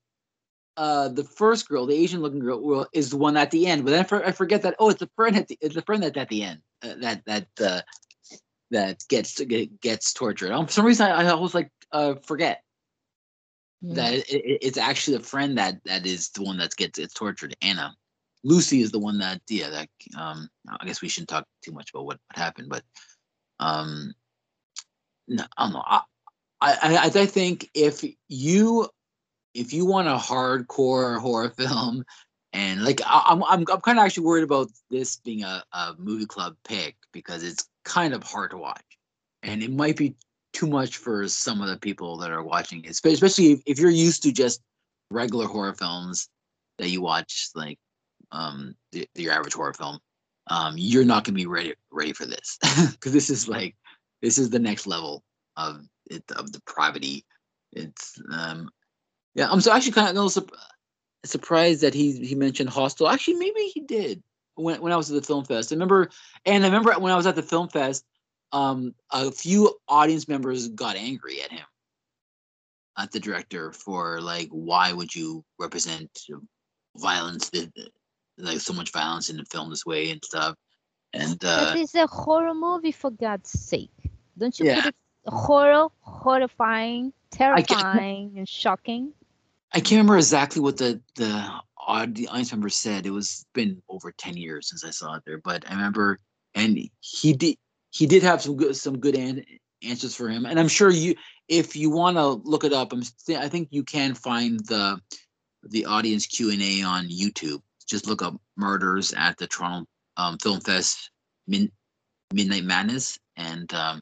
uh 0.76 1.08
the 1.08 1.22
first 1.22 1.68
girl, 1.68 1.86
the 1.86 1.94
Asian 1.94 2.22
looking 2.22 2.40
girl, 2.40 2.60
will, 2.60 2.86
is 2.92 3.10
the 3.10 3.16
one 3.16 3.36
at 3.36 3.52
the 3.52 3.66
end, 3.68 3.84
but 3.84 3.92
then 3.92 4.00
I, 4.00 4.02
for, 4.02 4.24
I 4.24 4.32
forget 4.32 4.62
that 4.62 4.74
oh 4.80 4.90
it's 4.90 4.98
the 4.98 5.10
friend 5.14 5.36
at 5.36 5.46
the 5.46 5.56
it's 5.60 5.76
the 5.76 5.82
friend 5.82 6.02
that's 6.02 6.16
at 6.18 6.28
the 6.28 6.42
end 6.42 6.60
uh, 6.82 6.94
that 6.98 7.24
that 7.26 7.46
uh, 7.60 7.82
that 8.72 9.04
gets 9.08 9.40
get- 9.40 9.80
gets 9.80 10.12
tortured. 10.12 10.50
Um, 10.50 10.66
for 10.66 10.72
some 10.72 10.86
reason 10.86 11.06
I, 11.06 11.22
I 11.22 11.28
always 11.28 11.54
like 11.54 11.70
uh, 11.92 12.14
forget 12.24 12.64
That 13.94 14.14
it, 14.14 14.28
it, 14.28 14.58
it's 14.62 14.78
actually 14.78 15.16
a 15.16 15.20
friend 15.20 15.58
that 15.58 15.76
that 15.84 16.06
is 16.06 16.30
the 16.30 16.42
one 16.42 16.58
that 16.58 16.74
gets 16.76 16.98
it's 16.98 17.14
tortured. 17.14 17.54
Anna, 17.62 17.94
Lucie 18.42 18.80
is 18.80 18.90
the 18.90 18.98
one 18.98 19.18
that 19.18 19.40
yeah 19.48 19.70
that 19.70 19.88
um 20.18 20.48
I 20.68 20.86
guess 20.86 21.02
we 21.02 21.08
shouldn't 21.08 21.28
talk 21.28 21.46
too 21.62 21.72
much 21.72 21.90
about 21.90 22.06
what, 22.06 22.18
what 22.26 22.38
happened, 22.38 22.68
but 22.68 22.82
um 23.60 24.12
no 25.28 25.44
I 25.56 25.64
don't 25.64 25.72
know 25.72 25.84
I 25.86 26.00
I 26.60 26.76
I, 26.82 27.04
I 27.04 27.26
think 27.26 27.70
if 27.74 28.04
you 28.28 28.88
if 29.54 29.72
you 29.72 29.86
want 29.86 30.08
a 30.08 30.16
hardcore 30.16 31.18
horror 31.18 31.50
film 31.50 32.04
and 32.52 32.84
like 32.84 33.00
I, 33.04 33.22
I'm 33.26 33.42
I'm 33.44 33.64
I'm 33.72 33.80
kind 33.80 33.98
of 33.98 34.04
actually 34.04 34.26
worried 34.26 34.44
about 34.44 34.68
this 34.90 35.16
being 35.16 35.42
a, 35.44 35.62
a 35.72 35.94
movie 35.98 36.26
club 36.26 36.56
pick 36.66 36.96
because 37.12 37.42
it's 37.42 37.68
kind 37.84 38.14
of 38.14 38.22
hard 38.22 38.50
to 38.50 38.58
watch 38.58 38.84
and 39.42 39.62
it 39.62 39.72
might 39.72 39.96
be 39.96 40.16
too 40.56 40.66
much 40.66 40.96
for 40.96 41.28
some 41.28 41.60
of 41.60 41.68
the 41.68 41.76
people 41.76 42.16
that 42.16 42.30
are 42.30 42.42
watching 42.42 42.82
it, 42.82 42.90
especially 42.90 43.52
if, 43.52 43.60
if 43.66 43.78
you're 43.78 43.90
used 43.90 44.22
to 44.22 44.32
just 44.32 44.62
regular 45.10 45.46
horror 45.46 45.74
films 45.74 46.30
that 46.78 46.88
you 46.88 47.02
watch, 47.02 47.50
like 47.54 47.78
um 48.32 48.74
the, 48.92 49.06
your 49.14 49.34
average 49.34 49.52
horror 49.52 49.74
film. 49.74 49.98
Um, 50.48 50.74
you're 50.78 51.04
not 51.04 51.24
gonna 51.24 51.36
be 51.36 51.46
ready 51.46 51.74
ready 51.90 52.14
for 52.14 52.24
this 52.24 52.58
because 52.92 53.12
this 53.12 53.28
is 53.28 53.48
like 53.48 53.76
this 54.22 54.38
is 54.38 54.48
the 54.48 54.58
next 54.58 54.86
level 54.86 55.22
of 55.58 55.82
it 56.10 56.24
of 56.34 56.52
depravity. 56.52 57.26
It's 57.72 58.18
um 58.32 58.70
yeah. 59.34 59.50
I'm 59.50 59.60
so 59.60 59.72
actually 59.72 59.92
kind 59.92 60.08
of 60.08 60.12
a 60.12 60.14
little 60.14 60.30
sup- 60.30 60.56
surprised 61.26 61.82
that 61.82 61.92
he 61.92 62.24
he 62.24 62.34
mentioned 62.34 62.70
Hostel. 62.70 63.08
Actually, 63.08 63.34
maybe 63.34 63.60
he 63.74 63.80
did 63.80 64.22
when 64.54 64.80
when 64.80 64.92
I 64.92 64.96
was 64.96 65.10
at 65.10 65.20
the 65.20 65.26
film 65.26 65.44
fest. 65.44 65.70
I 65.70 65.74
remember, 65.74 66.08
and 66.46 66.64
I 66.64 66.68
remember 66.68 66.94
when 66.98 67.12
I 67.12 67.16
was 67.16 67.26
at 67.26 67.36
the 67.36 67.42
film 67.42 67.68
fest 67.68 68.06
um, 68.52 68.94
a 69.10 69.30
few 69.30 69.76
audience 69.88 70.28
members 70.28 70.68
got 70.68 70.96
angry 70.96 71.42
at 71.42 71.50
him, 71.52 71.66
at 72.98 73.10
the 73.12 73.20
director, 73.20 73.72
for 73.72 74.20
like, 74.20 74.48
why 74.50 74.92
would 74.92 75.14
you 75.14 75.44
represent 75.58 76.10
violence, 76.96 77.50
like 78.38 78.60
so 78.60 78.72
much 78.72 78.92
violence 78.92 79.30
in 79.30 79.36
the 79.36 79.44
film 79.44 79.70
this 79.70 79.84
way 79.84 80.10
and 80.10 80.24
stuff. 80.24 80.54
And 81.12 81.42
uh, 81.44 81.72
But 81.72 81.78
it's 81.80 81.94
a 81.94 82.06
horror 82.06 82.54
movie 82.54 82.92
for 82.92 83.10
God's 83.10 83.50
sake. 83.50 83.90
Don't 84.38 84.58
you 84.58 84.66
Yeah. 84.66 84.76
put 84.76 84.86
it 84.86 84.94
horror, 85.26 85.88
horrifying, 86.00 87.12
terrifying, 87.30 88.34
and 88.36 88.48
shocking? 88.48 89.12
I 89.72 89.80
can't 89.80 89.92
remember 89.92 90.16
exactly 90.16 90.60
what 90.62 90.76
the 90.76 91.00
the 91.16 91.50
audience 91.78 92.52
member 92.52 92.68
said. 92.68 93.06
It 93.06 93.10
was 93.10 93.44
been 93.54 93.82
over 93.88 94.12
ten 94.12 94.36
years 94.36 94.68
since 94.68 94.84
I 94.84 94.90
saw 94.90 95.14
it 95.16 95.22
there, 95.26 95.38
but 95.38 95.68
I 95.68 95.72
remember, 95.74 96.18
and 96.54 96.78
he 97.00 97.32
did 97.32 97.56
he 97.90 98.06
did 98.06 98.22
have 98.22 98.42
some 98.42 98.56
good 98.56 98.76
some 98.76 98.98
good 98.98 99.16
an- 99.16 99.44
answers 99.82 100.14
for 100.14 100.28
him, 100.28 100.46
and 100.46 100.58
I'm 100.58 100.68
sure 100.68 100.90
you 100.90 101.14
if 101.48 101.76
you 101.76 101.90
want 101.90 102.16
to 102.16 102.26
look 102.26 102.64
it 102.64 102.72
up, 102.72 102.92
I'm 102.92 103.02
th- 103.26 103.38
I 103.38 103.48
think 103.48 103.68
you 103.70 103.84
can 103.84 104.14
find 104.14 104.60
the 104.66 105.00
the 105.62 105.84
audience 105.86 106.26
Q 106.26 106.50
and 106.50 106.62
A 106.62 106.82
on 106.82 107.08
YouTube. 107.08 107.60
Just 107.86 108.06
look 108.06 108.22
up 108.22 108.40
Martyrs 108.56 109.12
at 109.16 109.36
the 109.38 109.46
Toronto 109.46 109.86
um, 110.16 110.38
Film 110.38 110.60
Fest 110.60 111.10
Min- 111.46 111.70
Midnight 112.32 112.64
Madness, 112.64 113.18
and 113.36 113.72
um, 113.74 114.00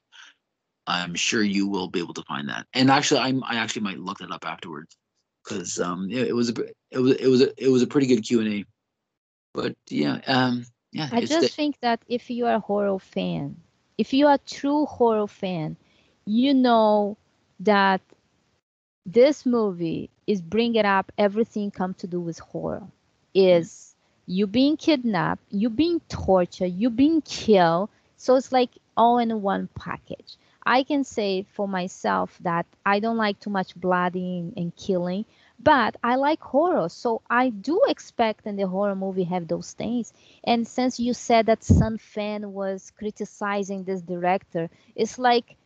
I'm 0.86 1.14
sure 1.14 1.42
you 1.42 1.68
will 1.68 1.88
be 1.88 1.98
able 1.98 2.14
to 2.14 2.22
find 2.22 2.48
that. 2.48 2.66
And 2.74 2.90
actually, 2.90 3.20
I'm 3.20 3.42
I 3.44 3.56
actually 3.56 3.82
might 3.82 3.98
look 3.98 4.20
it 4.20 4.30
up 4.32 4.44
afterwards 4.46 4.96
because 5.44 5.78
um 5.80 6.08
it, 6.10 6.28
it 6.28 6.34
was 6.34 6.50
a 6.50 6.54
it 6.90 6.98
was 6.98 7.16
it 7.16 7.28
was 7.28 7.42
a, 7.42 7.64
it 7.64 7.68
was 7.68 7.82
a 7.82 7.86
pretty 7.86 8.06
good 8.06 8.22
Q 8.22 8.40
and 8.40 8.52
A. 8.52 8.64
But 9.52 9.76
yeah, 9.88 10.20
um 10.26 10.64
yeah, 10.92 11.08
I 11.12 11.20
just 11.20 11.40
the- 11.40 11.48
think 11.48 11.78
that 11.80 12.02
if 12.08 12.30
you 12.30 12.46
are 12.46 12.54
a 12.54 12.60
horror 12.60 12.98
fan, 12.98 13.56
if 13.98 14.12
you 14.12 14.26
are 14.26 14.34
a 14.34 14.38
true 14.38 14.86
horror 14.86 15.26
fan, 15.26 15.76
you 16.24 16.54
know 16.54 17.16
that 17.60 18.00
this 19.06 19.44
movie 19.46 20.10
is 20.26 20.40
bringing 20.40 20.84
up 20.84 21.12
everything 21.18 21.70
come 21.70 21.94
to 21.94 22.06
do 22.06 22.20
with 22.20 22.38
horror. 22.38 22.82
Is 23.34 23.94
you 24.26 24.46
being 24.46 24.76
kidnapped, 24.76 25.42
you 25.50 25.68
being 25.70 26.00
tortured, 26.08 26.72
you 26.72 26.90
being 26.90 27.20
killed. 27.22 27.90
So 28.16 28.36
it's 28.36 28.52
like 28.52 28.70
all 28.96 29.18
in 29.18 29.42
one 29.42 29.68
package. 29.74 30.36
I 30.64 30.82
can 30.84 31.04
say 31.04 31.42
for 31.54 31.68
myself 31.68 32.38
that 32.42 32.66
I 32.84 33.00
don't 33.00 33.16
like 33.18 33.40
too 33.40 33.50
much 33.50 33.74
blooding 33.74 34.52
and 34.56 34.74
killing, 34.76 35.24
but 35.64 35.96
I 36.04 36.16
like 36.16 36.42
horror. 36.42 36.88
So 36.88 37.22
I 37.30 37.50
do 37.50 37.80
expect 37.88 38.46
in 38.46 38.56
the 38.56 38.68
horror 38.68 38.94
movie 38.96 39.24
have 39.24 39.48
those 39.48 39.72
things. 39.72 40.12
And 40.44 40.66
since 40.66 41.00
you 41.00 41.14
said 41.14 41.46
that 41.46 41.64
Sun 41.64 41.98
Fan 41.98 42.52
was 42.52 42.90
criticizing 42.90 43.84
this 43.84 44.02
director, 44.02 44.70
it's 44.96 45.18
like 45.18 45.56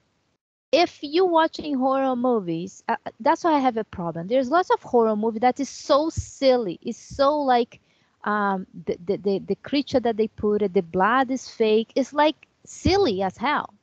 if 0.72 1.00
you 1.02 1.26
watching 1.26 1.74
horror 1.78 2.16
movies, 2.16 2.82
uh, 2.88 2.96
that's 3.20 3.44
why 3.44 3.54
I 3.54 3.60
have 3.60 3.76
a 3.76 3.84
problem. 3.84 4.28
There's 4.28 4.50
lots 4.50 4.70
of 4.70 4.82
horror 4.82 5.16
movie 5.16 5.40
that 5.40 5.60
is 5.60 5.68
so 5.68 6.08
silly. 6.10 6.78
It's 6.82 6.98
so 6.98 7.38
like 7.40 7.80
um, 8.24 8.66
the, 8.86 8.96
the 9.04 9.16
the 9.18 9.38
the 9.40 9.56
creature 9.56 10.00
that 10.00 10.16
they 10.16 10.28
put 10.28 10.62
it, 10.62 10.74
the 10.74 10.82
blood 10.82 11.30
is 11.30 11.48
fake. 11.48 11.92
It's 11.96 12.12
like 12.12 12.48
silly 12.64 13.22
as 13.22 13.38
hell. 13.38 13.74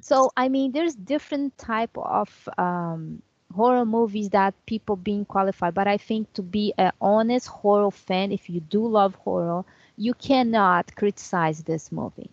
So 0.00 0.30
I 0.36 0.48
mean, 0.48 0.72
there's 0.72 0.94
different 0.94 1.58
type 1.58 1.96
of 1.96 2.48
um, 2.58 3.22
horror 3.56 3.84
movies 3.84 4.30
that 4.30 4.54
people 4.66 4.96
being 4.96 5.24
qualified. 5.24 5.74
But 5.74 5.88
I 5.88 5.96
think 5.98 6.32
to 6.34 6.42
be 6.42 6.74
an 6.78 6.92
honest 7.00 7.48
horror 7.48 7.90
fan, 7.90 8.32
if 8.32 8.48
you 8.50 8.60
do 8.60 8.86
love 8.86 9.14
horror, 9.16 9.64
you 9.96 10.14
cannot 10.14 10.94
criticize 10.94 11.64
this 11.64 11.90
movie. 11.90 12.30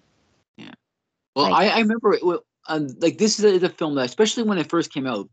Yeah 0.57 0.73
well, 1.35 1.49
Like- 1.49 1.71
I, 1.71 1.77
I 1.77 1.79
remember 1.79 2.13
it, 2.13 2.25
well, 2.25 2.43
um, 2.67 2.87
like 2.99 3.17
this 3.17 3.39
is 3.39 3.45
a, 3.45 3.49
is 3.49 3.63
a 3.63 3.69
film 3.69 3.95
that, 3.95 4.05
especially 4.05 4.43
when 4.43 4.57
it 4.57 4.69
first 4.69 4.93
came 4.93 5.07
out, 5.07 5.29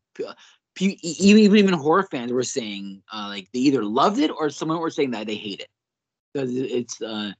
p- 0.74 0.98
even 1.02 1.38
even 1.40 1.58
even 1.58 1.74
horror 1.74 2.04
fans 2.10 2.32
were 2.32 2.42
saying 2.42 3.02
uh, 3.12 3.26
like 3.28 3.48
they 3.52 3.60
either 3.60 3.84
loved 3.84 4.18
it 4.18 4.30
or 4.30 4.50
someone 4.50 4.80
were 4.80 4.90
saying 4.90 5.12
that 5.12 5.26
they 5.26 5.36
hate 5.36 5.60
it 5.60 5.68
because 6.32 6.54
it's 6.54 7.00
uh, 7.02 7.32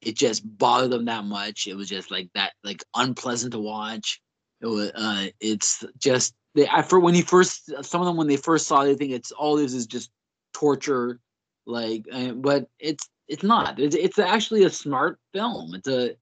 it 0.00 0.16
just 0.16 0.42
bothered 0.58 0.90
them 0.90 1.04
that 1.04 1.24
much. 1.24 1.66
It 1.68 1.74
was 1.76 1.88
just 1.88 2.10
like 2.10 2.30
that, 2.34 2.52
like 2.64 2.82
unpleasant 2.94 3.52
to 3.52 3.60
watch. 3.60 4.20
It 4.60 4.66
was, 4.66 4.90
uh, 4.92 5.26
it's 5.40 5.84
just 5.98 6.34
they. 6.58 6.68
I 6.68 6.82
for 6.82 7.00
when 7.00 7.14
he 7.14 7.22
first, 7.22 7.72
some 7.84 8.00
of 8.00 8.06
them 8.06 8.16
when 8.16 8.26
they 8.28 8.36
first 8.36 8.66
saw 8.66 8.82
it, 8.82 8.86
they 8.86 8.94
think 8.94 9.12
it's 9.12 9.32
all 9.32 9.56
this 9.56 9.74
is 9.74 9.86
just 9.86 10.10
torture, 10.52 11.20
like. 11.66 12.06
But 12.36 12.68
it's 12.78 13.08
it's 13.28 13.42
not. 13.42 13.78
It's 13.78 13.96
it's 13.96 14.18
actually 14.18 14.64
a 14.64 14.70
smart 14.70 15.18
film. 15.32 15.74
It's 15.74 15.88
a 15.88 16.16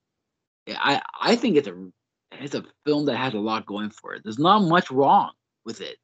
I 0.69 1.03
I 1.21 1.37
think 1.37 1.57
it's 1.57 1.69
a 1.69 1.89
it's 2.41 2.55
a 2.55 2.65
film 2.85 3.07
that 3.07 3.17
has 3.17 3.35
a 3.35 3.39
lot 3.39 3.67
going 3.67 3.91
for 3.91 4.15
it. 4.15 4.23
There's 4.25 4.39
not 4.39 4.61
much 4.61 4.91
wrong 4.91 5.33
with 5.65 5.81
it. 5.81 5.99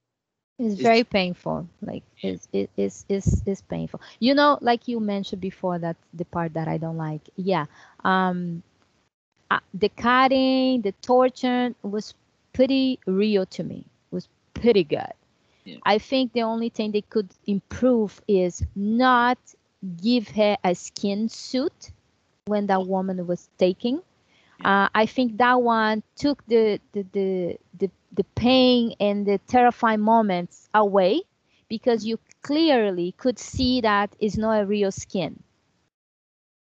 It's 0.59 0.75
It's- 0.75 0.83
very 0.83 1.05
painful. 1.05 1.69
Like 1.81 2.03
it's 2.23 2.49
it's 2.53 3.05
it's 3.09 3.43
it's 3.47 3.63
painful. 3.63 4.01
You 4.21 4.35
know, 4.35 4.59
like 4.61 4.89
you 4.89 5.01
mentioned 5.01 5.41
before, 5.41 5.79
that 5.79 5.97
the 6.15 6.25
part 6.25 6.55
that 6.55 6.69
I 6.69 6.79
don't 6.79 6.97
like. 6.99 7.23
Yeah. 7.37 7.67
Um, 8.05 8.63
uh, 9.51 9.61
the 9.75 9.89
cutting, 9.91 10.83
the 10.83 10.93
torture 11.03 11.75
was 11.83 12.15
pretty 12.53 12.99
real 13.07 13.47
to 13.47 13.65
me. 13.65 13.85
Pretty 14.55 14.85
good. 14.85 15.13
Yeah. 15.65 15.81
I 15.85 15.99
think 15.99 16.33
the 16.33 16.43
only 16.43 16.69
thing 16.69 16.93
they 16.93 17.03
could 17.03 17.35
improve 17.47 18.21
is 18.29 18.65
not 18.75 19.39
give 20.03 20.29
her 20.31 20.57
a 20.65 20.75
skin 20.75 21.29
suit 21.29 21.93
when 22.47 22.67
that 22.67 22.85
woman 22.87 23.27
was 23.27 23.49
taking. 23.59 24.03
Uh, 24.65 24.89
I 24.95 25.07
think 25.07 25.39
that 25.39 25.61
one 25.63 26.03
took 26.17 26.45
the 26.47 26.81
the, 26.93 27.03
the 27.13 27.59
the 27.79 27.91
the 28.13 28.25
pain 28.35 28.95
and 29.01 29.27
the 29.27 29.39
terrifying 29.47 30.01
moments 30.01 30.69
away 30.75 31.23
because 31.69 32.05
you 32.07 32.19
clearly 32.43 33.13
could 33.13 33.39
see 33.39 33.81
that 33.81 34.15
it's 34.21 34.37
not 34.37 34.63
a 34.63 34.67
real 34.67 34.91
skin. 34.93 35.43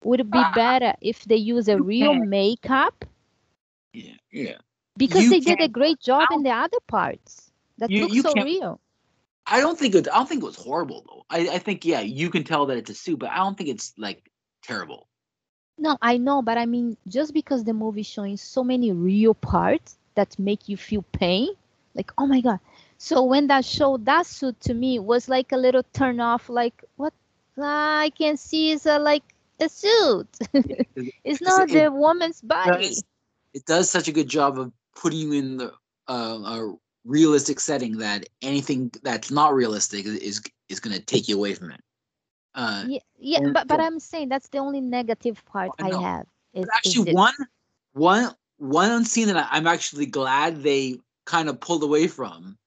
Would 0.04 0.20
it 0.20 0.30
be 0.32 0.44
Ah, 0.44 0.54
better 0.54 0.94
if 1.00 1.24
they 1.24 1.36
use 1.36 1.68
a 1.68 1.80
real 1.80 2.14
makeup? 2.14 3.04
Yeah, 3.92 4.16
yeah. 4.32 4.58
Because 4.96 5.28
You 5.28 5.30
they 5.30 5.40
did 5.40 5.60
a 5.60 5.68
great 5.68 6.00
job 6.00 6.30
in 6.30 6.42
the 6.42 6.50
other 6.50 6.80
parts 6.86 7.49
that 7.80 7.90
You- 7.90 8.02
look 8.02 8.12
you 8.12 8.22
so 8.22 8.32
real. 8.34 8.80
I 9.46 9.60
don't 9.60 9.78
think 9.78 9.94
it. 9.94 10.06
I 10.08 10.16
don't 10.18 10.28
think 10.28 10.42
it 10.42 10.46
was 10.46 10.56
horrible 10.56 11.04
though. 11.08 11.24
I 11.28 11.56
I 11.56 11.58
think 11.58 11.84
yeah, 11.84 12.00
you 12.00 12.30
can 12.30 12.44
tell 12.44 12.66
that 12.66 12.76
it's 12.76 12.90
a 12.90 12.94
suit, 12.94 13.18
but 13.18 13.30
I 13.30 13.38
don't 13.38 13.56
think 13.58 13.68
it's 13.70 13.92
like 13.98 14.30
terrible. 14.62 15.08
No, 15.78 15.96
I 16.02 16.18
know, 16.18 16.42
but 16.42 16.58
I 16.58 16.66
mean, 16.66 16.96
just 17.08 17.32
because 17.32 17.64
the 17.64 17.72
movie 17.72 18.02
showing 18.02 18.36
so 18.36 18.62
many 18.62 18.92
real 18.92 19.34
parts 19.34 19.96
that 20.14 20.38
make 20.38 20.68
you 20.68 20.76
feel 20.76 21.02
pain, 21.12 21.48
like 21.94 22.12
oh 22.18 22.26
my 22.26 22.40
god. 22.40 22.60
So 22.98 23.24
when 23.24 23.46
that 23.48 23.64
showed 23.64 24.04
that 24.04 24.26
suit 24.26 24.60
to 24.60 24.74
me 24.74 24.98
was 24.98 25.28
like 25.28 25.52
a 25.52 25.56
little 25.56 25.82
turn 25.92 26.20
off, 26.20 26.48
like 26.48 26.84
what 26.96 27.14
Ah, 27.58 27.98
I 28.00 28.10
can 28.10 28.36
see 28.36 28.70
is 28.70 28.86
a 28.86 28.98
like 28.98 29.24
a 29.58 29.68
suit. 29.68 30.28
it's 31.24 31.40
not 31.40 31.68
it 31.68 31.72
the 31.72 31.90
woman's 31.90 32.40
body. 32.40 32.88
does- 32.88 33.04
It 33.52 33.64
does 33.66 33.90
such 33.90 34.06
a 34.06 34.12
good 34.12 34.28
job 34.28 34.58
of 34.60 34.72
putting 34.94 35.18
you 35.18 35.32
in 35.32 35.56
the 35.56 35.72
uh, 36.08 36.38
a 36.38 36.76
realistic 37.04 37.60
setting 37.60 37.98
that 37.98 38.26
anything 38.42 38.90
that's 39.02 39.30
not 39.30 39.54
realistic 39.54 40.06
is 40.06 40.42
is, 40.68 40.80
going 40.80 40.94
to 40.94 41.02
take 41.02 41.28
you 41.28 41.36
away 41.36 41.54
from 41.54 41.72
it. 41.72 41.80
Uh, 42.54 42.84
Yeah, 42.86 42.98
yeah, 43.18 43.38
and 43.38 43.54
but 43.54 43.68
but 43.68 43.80
I'm 43.80 43.98
saying 44.00 44.28
that's 44.28 44.48
the 44.48 44.58
only 44.58 44.80
negative 44.80 45.44
part 45.46 45.70
I 45.78 45.90
I, 45.90 46.00
have. 46.00 46.26
Is, 46.52 46.66
But 46.66 46.86
is 46.86 46.96
actually 46.96 47.14
one 47.14 47.34
one 47.92 48.34
one 48.58 49.04
scene 49.04 49.28
that 49.28 49.48
I'm 49.50 49.66
actually 49.66 50.06
glad 50.06 50.62
they 50.62 50.98
kind 51.26 51.48
of 51.48 51.60
pulled 51.60 51.82
away 51.82 52.06
from 52.06 52.58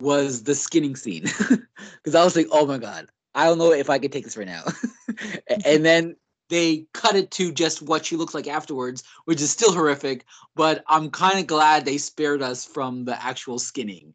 was 0.00 0.44
the 0.44 0.54
skinning 0.54 0.96
scene 0.96 1.22
because 1.96 2.14
I 2.14 2.24
was 2.24 2.36
like, 2.36 2.46
oh 2.52 2.66
my 2.66 2.78
god, 2.78 3.08
I 3.34 3.44
don't 3.44 3.58
know 3.58 3.72
if 3.72 3.90
I 3.90 3.98
could 3.98 4.12
take 4.12 4.24
this 4.24 4.36
right 4.36 4.46
now. 4.46 4.64
and 5.64 5.84
then 5.84 6.16
they 6.48 6.86
cut 6.94 7.14
it 7.14 7.30
to 7.32 7.52
just 7.52 7.82
what 7.82 8.04
she 8.04 8.16
looks 8.16 8.34
like 8.34 8.48
afterwards, 8.48 9.02
which 9.24 9.40
is 9.40 9.50
still 9.50 9.72
horrific. 9.72 10.24
But 10.54 10.84
I'm 10.86 11.10
kind 11.10 11.38
of 11.38 11.46
glad 11.46 11.84
they 11.84 11.98
spared 11.98 12.42
us 12.42 12.64
from 12.64 13.04
the 13.04 13.22
actual 13.22 13.58
skinning. 13.58 14.14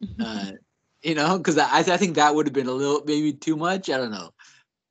Uh, 0.20 0.52
you 1.02 1.14
know, 1.14 1.38
because 1.38 1.58
I, 1.58 1.78
I 1.78 1.96
think 1.96 2.16
that 2.16 2.34
would 2.34 2.46
have 2.46 2.52
been 2.52 2.66
a 2.66 2.72
little 2.72 3.02
maybe 3.04 3.32
too 3.32 3.56
much. 3.56 3.88
I 3.88 3.96
don't 3.98 4.10
know, 4.10 4.30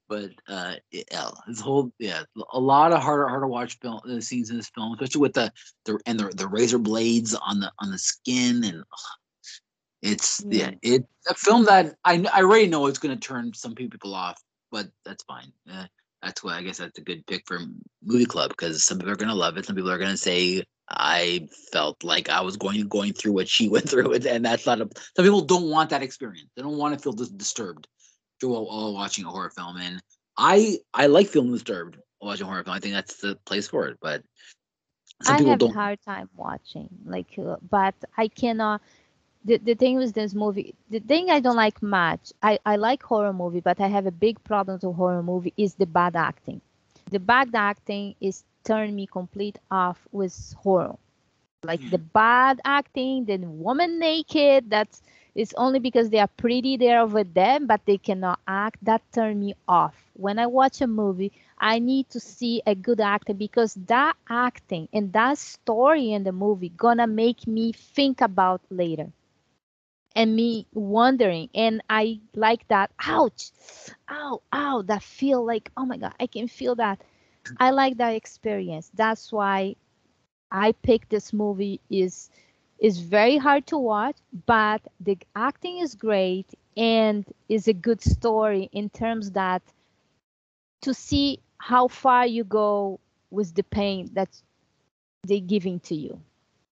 but 0.07 0.31
uh, 0.47 0.75
yeah, 0.91 1.29
this 1.47 1.59
whole 1.59 1.91
yeah, 1.99 2.23
a 2.51 2.59
lot 2.59 2.93
of 2.93 3.01
harder 3.01 3.27
harder 3.27 3.47
watch 3.47 3.77
film 3.79 3.99
uh, 4.09 4.21
scenes 4.21 4.49
in 4.49 4.57
this 4.57 4.69
film, 4.69 4.93
especially 4.93 5.21
with 5.21 5.33
the 5.33 5.51
the 5.85 5.99
and 6.05 6.19
the, 6.19 6.29
the 6.29 6.47
razor 6.47 6.77
blades 6.77 7.35
on 7.35 7.59
the 7.59 7.71
on 7.79 7.91
the 7.91 7.97
skin 7.97 8.63
and. 8.63 8.83
it's 10.01 10.43
yeah, 10.49 10.71
yeah 10.81 10.95
it's 10.95 11.27
a 11.29 11.33
film 11.33 11.65
that 11.65 11.95
I 12.05 12.25
I 12.33 12.41
already 12.41 12.67
know 12.67 12.87
it's 12.87 12.99
going 12.99 13.17
to 13.17 13.27
turn 13.27 13.51
some 13.53 13.75
people 13.75 14.13
off, 14.13 14.41
but 14.71 14.87
that's 15.03 15.23
fine. 15.23 15.51
Uh, 15.69 15.87
that's 16.21 16.43
why 16.43 16.57
I 16.57 16.63
guess 16.63 16.77
that's 16.77 16.97
a 16.97 17.03
good 17.03 17.25
pick 17.27 17.43
for 17.45 17.59
movie 18.03 18.25
club 18.25 18.49
because 18.49 18.83
some 18.83 18.97
people 18.97 19.11
are 19.13 19.17
gonna 19.17 19.35
love 19.35 19.57
it, 19.57 19.65
some 19.65 19.75
people 19.75 19.91
are 19.91 19.97
gonna 19.97 20.17
say 20.17 20.63
I 20.89 21.47
felt 21.71 22.03
like 22.03 22.29
I 22.29 22.41
was 22.41 22.57
going 22.57 22.87
going 22.87 23.13
through 23.13 23.33
what 23.33 23.47
she 23.47 23.67
went 23.69 23.89
through, 23.89 24.13
and 24.13 24.45
that's 24.45 24.65
not 24.65 24.81
a. 24.81 24.89
Some 25.15 25.25
people 25.25 25.41
don't 25.41 25.69
want 25.69 25.89
that 25.89 26.03
experience. 26.03 26.49
They 26.55 26.61
don't 26.61 26.77
want 26.77 26.93
to 26.93 26.99
feel 26.99 27.13
dis- 27.13 27.29
disturbed 27.29 27.87
while, 28.41 28.65
while 28.65 28.93
watching 28.93 29.25
a 29.25 29.29
horror 29.29 29.49
film, 29.49 29.77
and 29.77 30.01
I 30.37 30.77
I 30.93 31.07
like 31.07 31.27
feeling 31.27 31.51
disturbed 31.51 31.97
watching 32.21 32.45
horror 32.45 32.63
film. 32.63 32.75
I 32.75 32.79
think 32.79 32.93
that's 32.93 33.17
the 33.17 33.37
place 33.45 33.67
for 33.67 33.87
it, 33.87 33.97
but 34.01 34.23
some 35.21 35.35
I 35.35 35.41
have 35.41 35.59
don't. 35.59 35.71
a 35.71 35.73
hard 35.73 35.99
time 36.03 36.29
watching, 36.35 36.89
like, 37.05 37.33
uh, 37.37 37.57
but 37.69 37.95
I 38.17 38.27
cannot 38.27 38.81
the, 39.47 39.57
the 39.59 39.75
thing 39.75 39.97
with 39.97 40.13
this 40.13 40.33
movie 40.33 40.75
the 40.89 40.99
thing 40.99 41.29
i 41.29 41.39
don't 41.39 41.55
like 41.55 41.81
much 41.81 42.33
I, 42.43 42.59
I 42.65 42.75
like 42.75 43.01
horror 43.01 43.31
movie 43.31 43.61
but 43.61 43.79
i 43.79 43.87
have 43.87 44.05
a 44.05 44.11
big 44.11 44.43
problem 44.43 44.77
with 44.81 44.95
horror 44.95 45.23
movie 45.23 45.53
is 45.57 45.75
the 45.75 45.85
bad 45.85 46.15
acting. 46.17 46.59
The 47.11 47.19
bad 47.19 47.55
acting 47.55 48.15
is 48.19 48.43
turn 48.65 48.93
me 48.93 49.07
complete 49.07 49.57
off 49.71 50.05
with 50.11 50.53
horror. 50.57 50.97
Like 51.63 51.79
the 51.89 51.97
mm-hmm. 51.97 52.13
bad 52.13 52.59
acting 52.65 53.23
the 53.25 53.37
woman 53.37 53.99
naked 53.99 54.69
that's 54.69 55.01
it's 55.33 55.53
only 55.53 55.79
because 55.79 56.09
they 56.09 56.19
are 56.19 56.33
pretty 56.43 56.75
there 56.75 56.99
over 57.01 57.23
them 57.23 57.67
but 57.67 57.81
they 57.85 57.97
cannot 57.97 58.39
act 58.47 58.83
that 58.83 59.01
turn 59.13 59.39
me 59.39 59.53
off. 59.67 59.95
When 60.13 60.39
i 60.39 60.45
watch 60.45 60.81
a 60.81 60.87
movie 60.87 61.31
i 61.57 61.79
need 61.79 62.09
to 62.09 62.19
see 62.19 62.61
a 62.65 62.75
good 62.75 62.99
actor 62.99 63.33
because 63.33 63.75
that 63.93 64.17
acting 64.29 64.89
and 64.91 65.13
that 65.13 65.37
story 65.37 66.11
in 66.11 66.23
the 66.23 66.33
movie 66.33 66.69
gonna 66.85 67.07
make 67.07 67.47
me 67.47 67.71
think 67.71 68.19
about 68.19 68.61
later 68.69 69.09
and 70.17 70.35
me 70.35 70.67
wondering 70.73 71.49
and 71.55 71.81
i 71.89 72.19
like 72.35 72.67
that 72.69 72.91
ouch 73.07 73.51
ow 74.09 74.41
ow 74.53 74.81
that 74.83 75.03
feel 75.03 75.45
like 75.45 75.71
oh 75.77 75.85
my 75.85 75.97
god 75.97 76.13
i 76.19 76.27
can 76.27 76.47
feel 76.47 76.75
that. 76.75 77.01
I 77.59 77.71
like 77.71 77.97
that 77.97 78.15
experience. 78.15 78.91
That's 78.95 79.31
why 79.31 79.75
i 80.51 80.71
picked 80.73 81.09
this 81.09 81.33
movie 81.33 81.81
is 81.89 82.29
is 82.79 82.99
very 82.99 83.37
hard 83.37 83.67
to 83.67 83.77
watch 83.77 84.17
but 84.45 84.81
the 84.99 85.17
acting 85.35 85.79
is 85.79 85.95
great 85.95 86.47
and 86.77 87.25
is 87.49 87.67
a 87.67 87.73
good 87.73 88.01
story 88.01 88.69
in 88.73 88.89
terms 88.89 89.31
that 89.31 89.63
to 90.81 90.93
see 90.93 91.39
how 91.57 91.87
far 91.87 92.25
you 92.27 92.43
go 92.43 92.99
with 93.31 93.55
the 93.55 93.63
pain 93.63 94.09
that 94.13 94.29
they're 95.23 95.39
giving 95.39 95.79
to 95.81 95.95
you 95.95 96.21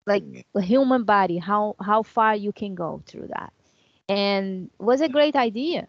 like 0.07 0.23
mm-hmm. 0.23 0.41
the 0.55 0.63
human 0.63 1.05
body 1.05 1.39
how 1.39 1.77
how 1.81 2.03
far 2.03 2.35
you 2.35 2.53
can 2.53 2.75
go 2.75 3.03
through 3.07 3.29
that. 3.29 3.53
And 4.09 4.71
was 4.79 5.01
a 5.01 5.09
great 5.09 5.37
idea. 5.37 5.87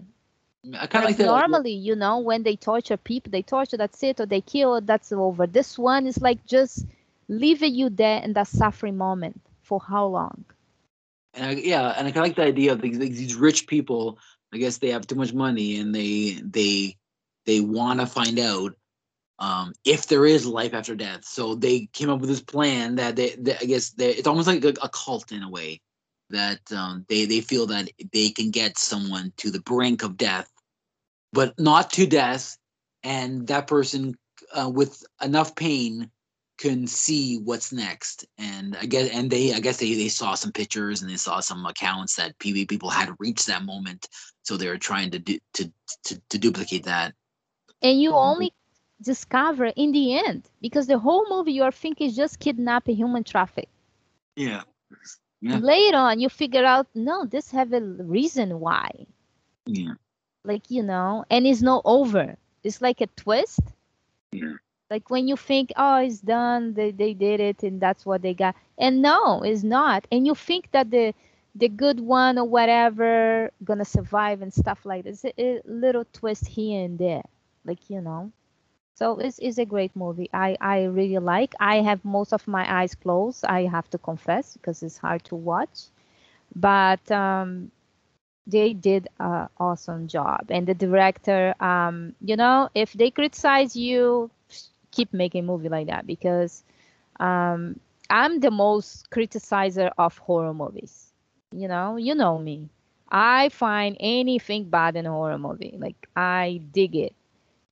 Mm, 0.66 0.76
I 0.80 0.88
kind 0.88 1.06
of 1.06 1.12
like, 1.12 1.20
like 1.20 1.28
normally 1.28 1.74
you 1.74 1.96
know 1.96 2.20
when 2.20 2.44
they 2.44 2.56
torture 2.56 2.98
people 2.98 3.32
they 3.32 3.42
torture 3.42 3.78
that's 3.78 4.02
it 4.04 4.20
or 4.20 4.26
they 4.26 4.42
kill 4.42 4.82
that's 4.82 5.12
over. 5.12 5.48
This 5.48 5.78
one 5.78 6.08
is 6.08 6.22
like 6.22 6.46
just 6.46 6.86
leaving 7.28 7.74
you 7.74 7.90
there 7.90 8.22
in 8.22 8.34
that 8.34 8.48
suffering 8.48 8.98
moment 8.98 9.42
for 9.62 9.80
how 9.80 10.06
long? 10.06 10.46
And 11.34 11.46
I, 11.46 11.52
yeah 11.54 11.90
and 11.98 12.08
i 12.08 12.12
kind 12.12 12.26
of 12.26 12.30
like 12.30 12.36
the 12.36 12.44
idea 12.44 12.74
of 12.74 12.82
these, 12.82 13.00
these 13.00 13.34
rich 13.34 13.66
people 13.66 14.20
i 14.54 14.58
guess 14.58 14.78
they 14.78 14.90
have 14.90 15.08
too 15.08 15.16
much 15.16 15.34
money 15.34 15.80
and 15.80 15.94
they 15.94 16.40
they 16.44 16.96
they 17.46 17.60
want 17.60 18.00
to 18.02 18.06
find 18.06 18.38
out 18.38 18.76
um, 19.44 19.74
if 19.84 20.08
there 20.08 20.26
is 20.26 20.46
life 20.46 20.74
after 20.74 20.96
death. 20.96 21.26
So 21.26 21.54
they 21.54 21.88
came 21.92 22.10
up 22.10 22.22
with 22.22 22.30
this 22.30 22.42
plan 22.42 22.96
that 22.96 23.18
they, 23.18 23.36
they 23.38 23.58
I 23.58 23.66
guess 23.66 23.90
they, 23.90 24.12
it's 24.12 24.28
almost 24.28 24.48
like 24.48 24.64
a, 24.64 24.70
a, 24.82 24.88
cult 24.88 25.34
in 25.34 25.44
a 25.44 25.50
way 25.50 25.82
that 26.30 26.60
um, 26.72 27.06
they 27.10 27.26
they 27.26 27.42
feel 27.42 27.68
that 27.68 27.90
they 28.14 28.30
can 28.30 28.52
get 28.52 28.78
someone 28.78 29.34
to 29.38 29.52
the 29.52 29.60
brink 29.60 30.02
of 30.02 30.16
death, 30.16 30.50
but 31.34 31.60
not 31.60 31.92
to 31.92 32.08
death, 32.08 32.58
and 33.04 33.46
that 33.48 33.68
person 33.68 34.16
uh, 34.54 34.70
with 34.70 35.04
enough 35.22 35.56
pain 35.56 36.10
can 36.58 36.88
see 36.88 37.38
what's 37.38 37.74
next. 37.74 38.26
And 38.38 38.78
I 38.80 38.86
guess 38.86 39.10
and 39.10 39.30
they 39.30 39.54
I 39.54 39.60
guess 39.60 39.76
they 39.76 39.94
they 39.94 40.08
saw 40.08 40.36
some 40.36 40.54
pictures 40.54 41.02
and 41.02 41.12
they 41.12 41.18
saw 41.18 41.42
some 41.42 41.66
accounts 41.66 42.16
that 42.16 42.40
PV 42.40 42.70
people 42.70 42.90
had 42.90 43.10
reached 43.20 43.48
that 43.48 43.66
moment, 43.66 44.08
so 44.44 44.56
they 44.56 44.70
were 44.70 44.78
trying 44.78 45.12
to 45.12 45.20
do 45.20 45.38
to 45.56 45.70
to, 46.06 46.22
to 46.30 46.38
duplicate 46.38 46.86
that. 46.86 47.14
And 47.82 48.02
you 48.02 48.14
only 48.14 48.54
discover 49.04 49.66
in 49.76 49.92
the 49.92 50.18
end 50.18 50.50
because 50.62 50.88
the 50.88 50.98
whole 51.00 51.28
movie 51.30 51.54
you 51.54 51.64
are 51.64 51.72
thinking 51.72 52.08
is 52.08 52.16
just 52.16 52.40
kidnapping 52.40 52.96
human 52.96 53.24
traffic. 53.24 53.70
Yeah. 54.36 54.64
yeah. 55.42 55.58
later 55.58 55.98
on 55.98 56.20
you 56.20 56.30
figure 56.30 56.66
out 56.66 56.88
no 56.96 57.26
this 57.26 57.52
have 57.52 57.74
a 57.74 57.82
reason 57.82 58.60
why. 58.60 59.06
Yeah. 59.66 59.94
Like 60.44 60.70
you 60.70 60.84
know 60.84 61.26
and 61.30 61.46
it's 61.46 61.62
not 61.62 61.82
over. 61.86 62.38
It's 62.64 62.82
like 62.82 63.02
a 63.02 63.08
twist. 63.08 63.60
Yeah. 64.32 64.56
Like 64.90 65.10
when 65.10 65.28
you 65.28 65.36
think 65.38 65.72
oh 65.76 65.98
it's 65.98 66.20
done 66.22 66.74
they, 66.74 66.92
they 66.92 67.14
did 67.14 67.40
it 67.40 67.64
and 67.64 67.80
that's 67.80 68.06
what 68.06 68.22
they 68.22 68.34
got. 68.34 68.56
And 68.78 69.02
no 69.02 69.44
it's 69.44 69.64
not. 69.64 70.08
And 70.12 70.26
you 70.26 70.36
think 70.36 70.72
that 70.72 70.92
the 70.92 71.14
the 71.56 71.70
good 71.70 72.00
one 72.00 72.38
or 72.40 72.46
whatever 72.46 73.52
gonna 73.64 73.86
survive 73.86 74.42
and 74.42 74.54
stuff 74.54 74.86
like 74.86 75.04
this. 75.04 75.24
A, 75.26 75.34
a 75.38 75.62
little 75.66 76.06
twist 76.14 76.48
here 76.48 76.86
and 76.86 76.98
there. 76.98 77.24
Like 77.66 77.90
you 77.90 78.02
know 78.02 78.32
so 78.96 79.18
it's, 79.20 79.40
it's 79.40 79.58
a 79.58 79.66
great 79.66 79.96
movie. 79.96 80.30
I, 80.34 80.58
I 80.62 80.84
really 80.86 81.18
like. 81.20 81.54
I 81.60 81.78
have 81.82 82.04
most 82.06 82.34
of 82.34 82.48
my 82.48 82.66
eyes 82.82 82.96
closed. 82.96 83.46
I 83.46 83.64
have 83.66 83.90
to 83.92 83.98
confess 83.98 84.56
because 84.56 84.84
it's 84.84 84.98
hard 84.98 85.24
to 85.26 85.36
watch, 85.36 85.88
but 86.56 87.12
um, 87.12 87.72
they 88.48 88.74
did 88.74 89.08
an 89.20 89.50
awesome 89.58 90.08
job. 90.08 90.46
And 90.50 90.68
the 90.68 90.74
director, 90.74 91.54
um, 91.60 92.16
you 92.22 92.36
know, 92.36 92.70
if 92.76 92.94
they 92.94 93.10
criticize 93.12 93.76
you, 93.76 94.30
keep 94.92 95.14
making 95.14 95.46
movie 95.46 95.70
like 95.70 95.88
that 95.88 96.06
because 96.08 96.64
um, 97.20 97.80
I'm 98.10 98.40
the 98.40 98.52
most 98.52 99.10
criticizer 99.12 99.92
of 99.98 100.18
horror 100.18 100.54
movies. 100.54 101.12
You 101.52 101.68
know, 101.68 101.98
you 101.98 102.16
know 102.16 102.38
me. 102.40 102.70
I 103.10 103.50
find 103.50 103.96
anything 104.00 104.66
bad 104.70 104.96
in 104.96 105.06
a 105.06 105.12
horror 105.12 105.38
movie. 105.38 105.76
Like 105.78 106.08
I 106.16 106.62
dig 106.72 106.96
it 106.96 107.14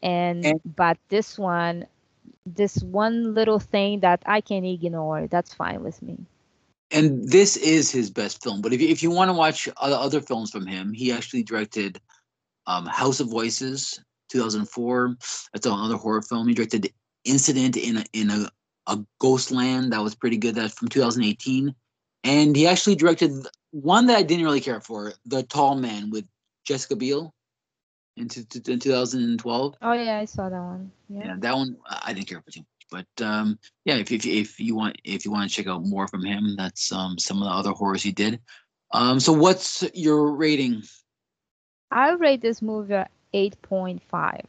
and, 0.04 0.46
and 0.46 0.62
but 0.76 0.98
this 1.10 1.38
one 1.38 1.86
this 2.46 2.78
one 2.84 3.34
little 3.34 3.60
thing 3.60 4.00
that 4.00 4.22
i 4.26 4.42
can 4.42 4.64
ignore 4.66 5.28
that's 5.28 5.54
fine 5.54 5.84
with 5.84 6.02
me. 6.02 6.18
And 6.94 7.30
this 7.30 7.56
is 7.56 7.90
his 7.90 8.10
best 8.10 8.44
film 8.44 8.62
but 8.62 8.74
if 8.74 8.82
you, 8.82 8.90
if 8.90 9.02
you 9.02 9.12
want 9.12 9.30
to 9.30 9.34
watch 9.34 9.70
other, 9.78 10.22
films 10.22 10.52
from 10.52 10.68
him 10.68 10.94
he 10.94 11.12
actually 11.12 11.44
directed 11.44 12.00
um, 12.68 12.86
house 12.86 13.20
of 13.20 13.30
voices 13.30 14.00
2004 14.30 15.16
that's 15.54 15.66
another 15.66 15.96
horror 15.96 16.22
film. 16.22 16.48
He 16.48 16.54
directed 16.54 16.92
incident 17.24 17.78
in 17.78 17.98
a, 17.98 18.06
in 18.14 18.30
a, 18.30 18.50
a 18.88 19.00
ghost 19.20 19.52
land. 19.52 19.94
That 19.94 20.02
was 20.02 20.16
pretty 20.16 20.38
good. 20.38 20.56
That's 20.56 20.74
from 20.74 20.90
2018 20.90 21.74
and 22.24 22.56
he 22.56 22.68
actually 22.68 22.96
directed 22.96 23.32
one 23.72 24.08
that 24.08 24.18
i 24.18 24.24
didn't 24.24 24.46
really 24.46 24.62
care 24.62 24.82
for 24.82 25.14
the 25.26 25.44
tall 25.44 25.76
man 25.76 26.10
with 26.10 26.26
jessica 26.66 26.96
biel 26.96 27.34
in, 28.18 28.24
in 28.24 28.80
2012. 28.80 29.76
Oh 29.82 29.94
yeah, 29.94 30.18
I 30.18 30.26
saw 30.26 30.50
that 30.50 30.62
one. 30.62 30.92
Yeah, 31.10 31.26
yeah 31.26 31.36
that 31.40 31.56
one 31.56 31.78
I 32.04 32.14
didn't 32.14 32.28
care 32.28 32.42
for 32.42 32.52
too 32.52 32.62
much. 32.62 32.68
But 33.16 33.26
um, 33.26 33.58
yeah, 33.86 33.96
if, 33.96 34.12
if 34.12 34.26
if 34.26 34.60
you 34.60 34.76
want 34.76 34.98
if 35.04 35.24
you 35.24 35.32
want 35.32 35.50
to 35.50 35.56
check 35.56 35.68
out 35.68 35.84
more 35.84 36.08
from 36.08 36.26
him, 36.26 36.56
that's 36.58 36.92
um, 36.92 37.18
some 37.18 37.42
of 37.42 37.46
the 37.46 37.52
other 37.52 37.72
horrors 37.72 38.04
he 38.04 38.12
did. 38.12 38.42
Um, 38.92 39.20
so 39.20 39.32
what's 39.32 39.84
your 39.94 40.32
rating? 40.32 40.84
I 41.90 42.12
rate 42.12 42.42
this 42.42 42.62
movie 42.62 43.04
eight 43.34 43.62
point 43.62 44.02
five. 44.04 44.46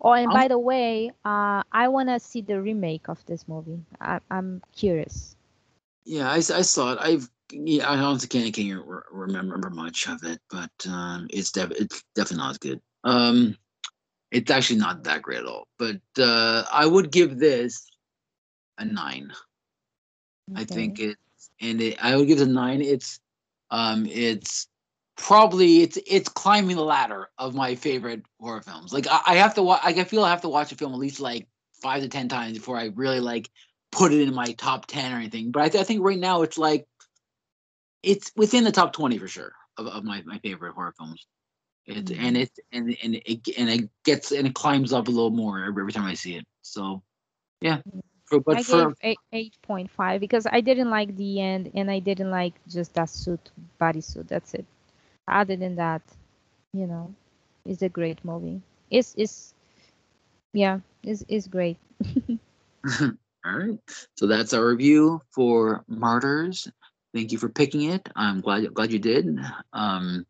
Oh, 0.00 0.12
and 0.12 0.30
by 0.30 0.48
the 0.48 0.58
way, 0.58 1.10
uh, 1.24 1.62
I 1.72 1.88
want 1.88 2.10
to 2.10 2.20
see 2.20 2.42
the 2.42 2.60
remake 2.60 3.08
of 3.08 3.24
this 3.24 3.48
movie. 3.48 3.80
I, 4.02 4.20
am 4.30 4.62
curious. 4.76 5.34
Yeah, 6.04 6.30
I, 6.30 6.36
I 6.36 6.40
saw 6.40 6.92
it. 6.92 6.98
I've 7.00 7.30
yeah, 7.54 7.88
I 7.88 7.98
honestly 7.98 8.28
can't, 8.28 8.54
can't 8.54 8.82
remember 9.10 9.70
much 9.70 10.08
of 10.08 10.22
it, 10.24 10.40
but 10.50 10.70
um, 10.88 11.26
it's 11.30 11.52
def- 11.52 11.70
it's 11.72 12.02
definitely 12.14 12.38
not 12.38 12.50
as 12.50 12.58
good. 12.58 12.80
Um, 13.04 13.56
it's 14.30 14.50
actually 14.50 14.80
not 14.80 15.04
that 15.04 15.22
great 15.22 15.38
at 15.38 15.46
all. 15.46 15.68
But 15.78 16.00
uh, 16.18 16.64
I 16.72 16.86
would 16.86 17.10
give 17.10 17.38
this 17.38 17.86
a 18.78 18.84
nine. 18.84 19.32
Okay. 20.50 20.62
I 20.62 20.64
think 20.64 20.98
it, 21.00 21.16
and 21.60 21.80
it, 21.80 22.04
I 22.04 22.16
would 22.16 22.26
give 22.26 22.40
it 22.40 22.48
a 22.48 22.50
nine. 22.50 22.82
It's 22.82 23.20
Um, 23.70 24.06
it's 24.06 24.68
probably 25.16 25.82
it's 25.82 25.98
it's 26.06 26.28
climbing 26.28 26.76
the 26.76 26.84
ladder 26.84 27.30
of 27.38 27.54
my 27.54 27.74
favorite 27.74 28.22
horror 28.40 28.60
films. 28.60 28.92
Like 28.92 29.06
I, 29.08 29.20
I 29.26 29.34
have 29.36 29.54
to 29.54 29.62
watch. 29.62 29.80
I 29.82 30.04
feel 30.04 30.22
I 30.24 30.30
have 30.30 30.42
to 30.42 30.48
watch 30.48 30.70
a 30.70 30.76
film 30.76 30.92
at 30.92 30.98
least 30.98 31.20
like 31.20 31.48
five 31.82 32.02
to 32.02 32.08
ten 32.08 32.28
times 32.28 32.58
before 32.58 32.76
I 32.76 32.90
really 32.94 33.20
like 33.20 33.50
put 33.90 34.12
it 34.12 34.20
in 34.20 34.34
my 34.34 34.52
top 34.52 34.86
ten 34.86 35.12
or 35.12 35.16
anything. 35.16 35.50
But 35.50 35.62
I, 35.62 35.68
th- 35.68 35.82
I 35.82 35.84
think 35.84 36.02
right 36.02 36.18
now 36.18 36.42
it's 36.42 36.58
like 36.58 36.86
it's 38.04 38.32
within 38.36 38.64
the 38.64 38.72
top 38.72 38.92
twenty 38.92 39.18
for 39.18 39.28
sure 39.28 39.52
of, 39.78 39.86
of 39.86 40.04
my, 40.04 40.22
my 40.24 40.38
favorite 40.38 40.74
horror 40.74 40.94
films. 40.96 41.26
It 41.86 42.06
mm-hmm. 42.06 42.24
and 42.24 42.36
it 42.36 42.50
and 42.72 42.96
and 43.02 43.14
it 43.14 43.48
and 43.58 43.68
it 43.68 43.90
gets 44.04 44.32
and 44.32 44.46
it 44.46 44.54
climbs 44.54 44.92
up 44.92 45.08
a 45.08 45.10
little 45.10 45.30
more 45.30 45.64
every, 45.64 45.92
time 45.92 46.06
I 46.06 46.14
see 46.14 46.36
it. 46.36 46.44
So 46.62 47.02
yeah. 47.60 47.80
For, 48.26 48.40
but 48.40 48.56
I 48.56 48.62
for, 48.62 48.94
gave 49.02 49.16
eight 49.32 49.54
point 49.62 49.90
five 49.90 50.20
because 50.20 50.46
I 50.50 50.62
didn't 50.62 50.88
like 50.88 51.14
the 51.16 51.40
end 51.40 51.72
and 51.74 51.90
I 51.90 51.98
didn't 51.98 52.30
like 52.30 52.54
just 52.68 52.94
that 52.94 53.10
suit 53.10 53.50
bodysuit. 53.78 54.28
That's 54.28 54.54
it. 54.54 54.64
Other 55.28 55.56
than 55.56 55.76
that, 55.76 56.00
you 56.72 56.86
know, 56.86 57.14
it's 57.66 57.82
a 57.82 57.90
great 57.90 58.24
movie. 58.24 58.62
It's 58.90 59.14
it's 59.18 59.52
yeah, 60.54 60.80
it's 61.02 61.22
it's 61.28 61.48
great. 61.48 61.76
All 63.44 63.58
right. 63.58 63.78
So 64.16 64.26
that's 64.26 64.54
our 64.54 64.66
review 64.66 65.20
for 65.30 65.84
Martyrs. 65.86 66.66
Thank 67.14 67.30
you 67.30 67.38
for 67.38 67.48
picking 67.48 67.92
it. 67.92 68.08
I'm 68.16 68.40
glad 68.40 68.74
glad 68.74 68.92
you 68.92 68.98
did. 68.98 69.38
Um, 69.72 70.26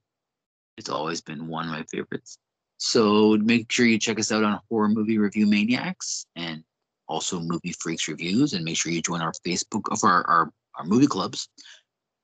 it's 0.77 0.91
always 0.91 1.23
been 1.23 1.49
one 1.49 1.65
of 1.65 1.71
my 1.71 1.85
favorites. 1.91 2.37
So 2.77 3.39
make 3.39 3.73
sure 3.73 3.87
you 3.87 3.99
check 3.99 4.19
us 4.19 4.31
out 4.31 4.45
on 4.45 4.61
Horror 4.69 4.89
Movie 4.89 5.17
Review 5.17 5.47
Maniacs 5.47 6.27
and 6.37 6.63
also 7.09 7.41
Movie 7.41 7.75
Freaks 7.81 8.07
Reviews, 8.07 8.53
and 8.53 8.65
make 8.65 8.77
sure 8.77 8.93
you 8.93 9.01
join 9.01 9.23
our 9.23 9.33
Facebook 9.47 9.91
of 9.91 10.05
our, 10.05 10.27
our 10.27 10.53
our 10.77 10.85
movie 10.85 11.07
clubs. 11.07 11.49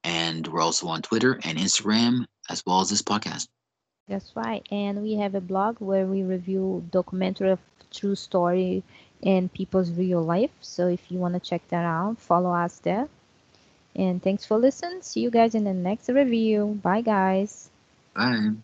And 0.04 0.46
we're 0.46 0.60
also 0.60 0.88
on 0.88 1.00
Twitter 1.00 1.40
and 1.44 1.56
Instagram 1.58 2.26
as 2.50 2.62
well 2.66 2.80
as 2.80 2.90
this 2.90 3.02
podcast. 3.02 3.48
That's 4.08 4.32
right. 4.34 4.66
And 4.70 5.02
we 5.02 5.14
have 5.14 5.34
a 5.34 5.40
blog 5.40 5.76
where 5.78 6.04
we 6.04 6.22
review 6.22 6.84
documentary 6.90 7.50
of 7.50 7.60
true 7.90 8.14
story 8.14 8.82
and 9.22 9.52
people's 9.52 9.90
real 9.92 10.22
life. 10.22 10.50
So 10.60 10.88
if 10.88 11.10
you 11.10 11.18
want 11.18 11.34
to 11.34 11.40
check 11.40 11.62
that 11.68 11.84
out, 11.84 12.18
follow 12.18 12.52
us 12.52 12.78
there. 12.80 13.08
And 13.94 14.22
thanks 14.22 14.44
for 14.44 14.58
listening. 14.58 15.02
See 15.02 15.20
you 15.20 15.30
guys 15.30 15.54
in 15.54 15.64
the 15.64 15.72
next 15.74 16.08
review. 16.08 16.80
Bye, 16.82 17.02
guys. 17.02 17.70
Bye. 18.14 18.54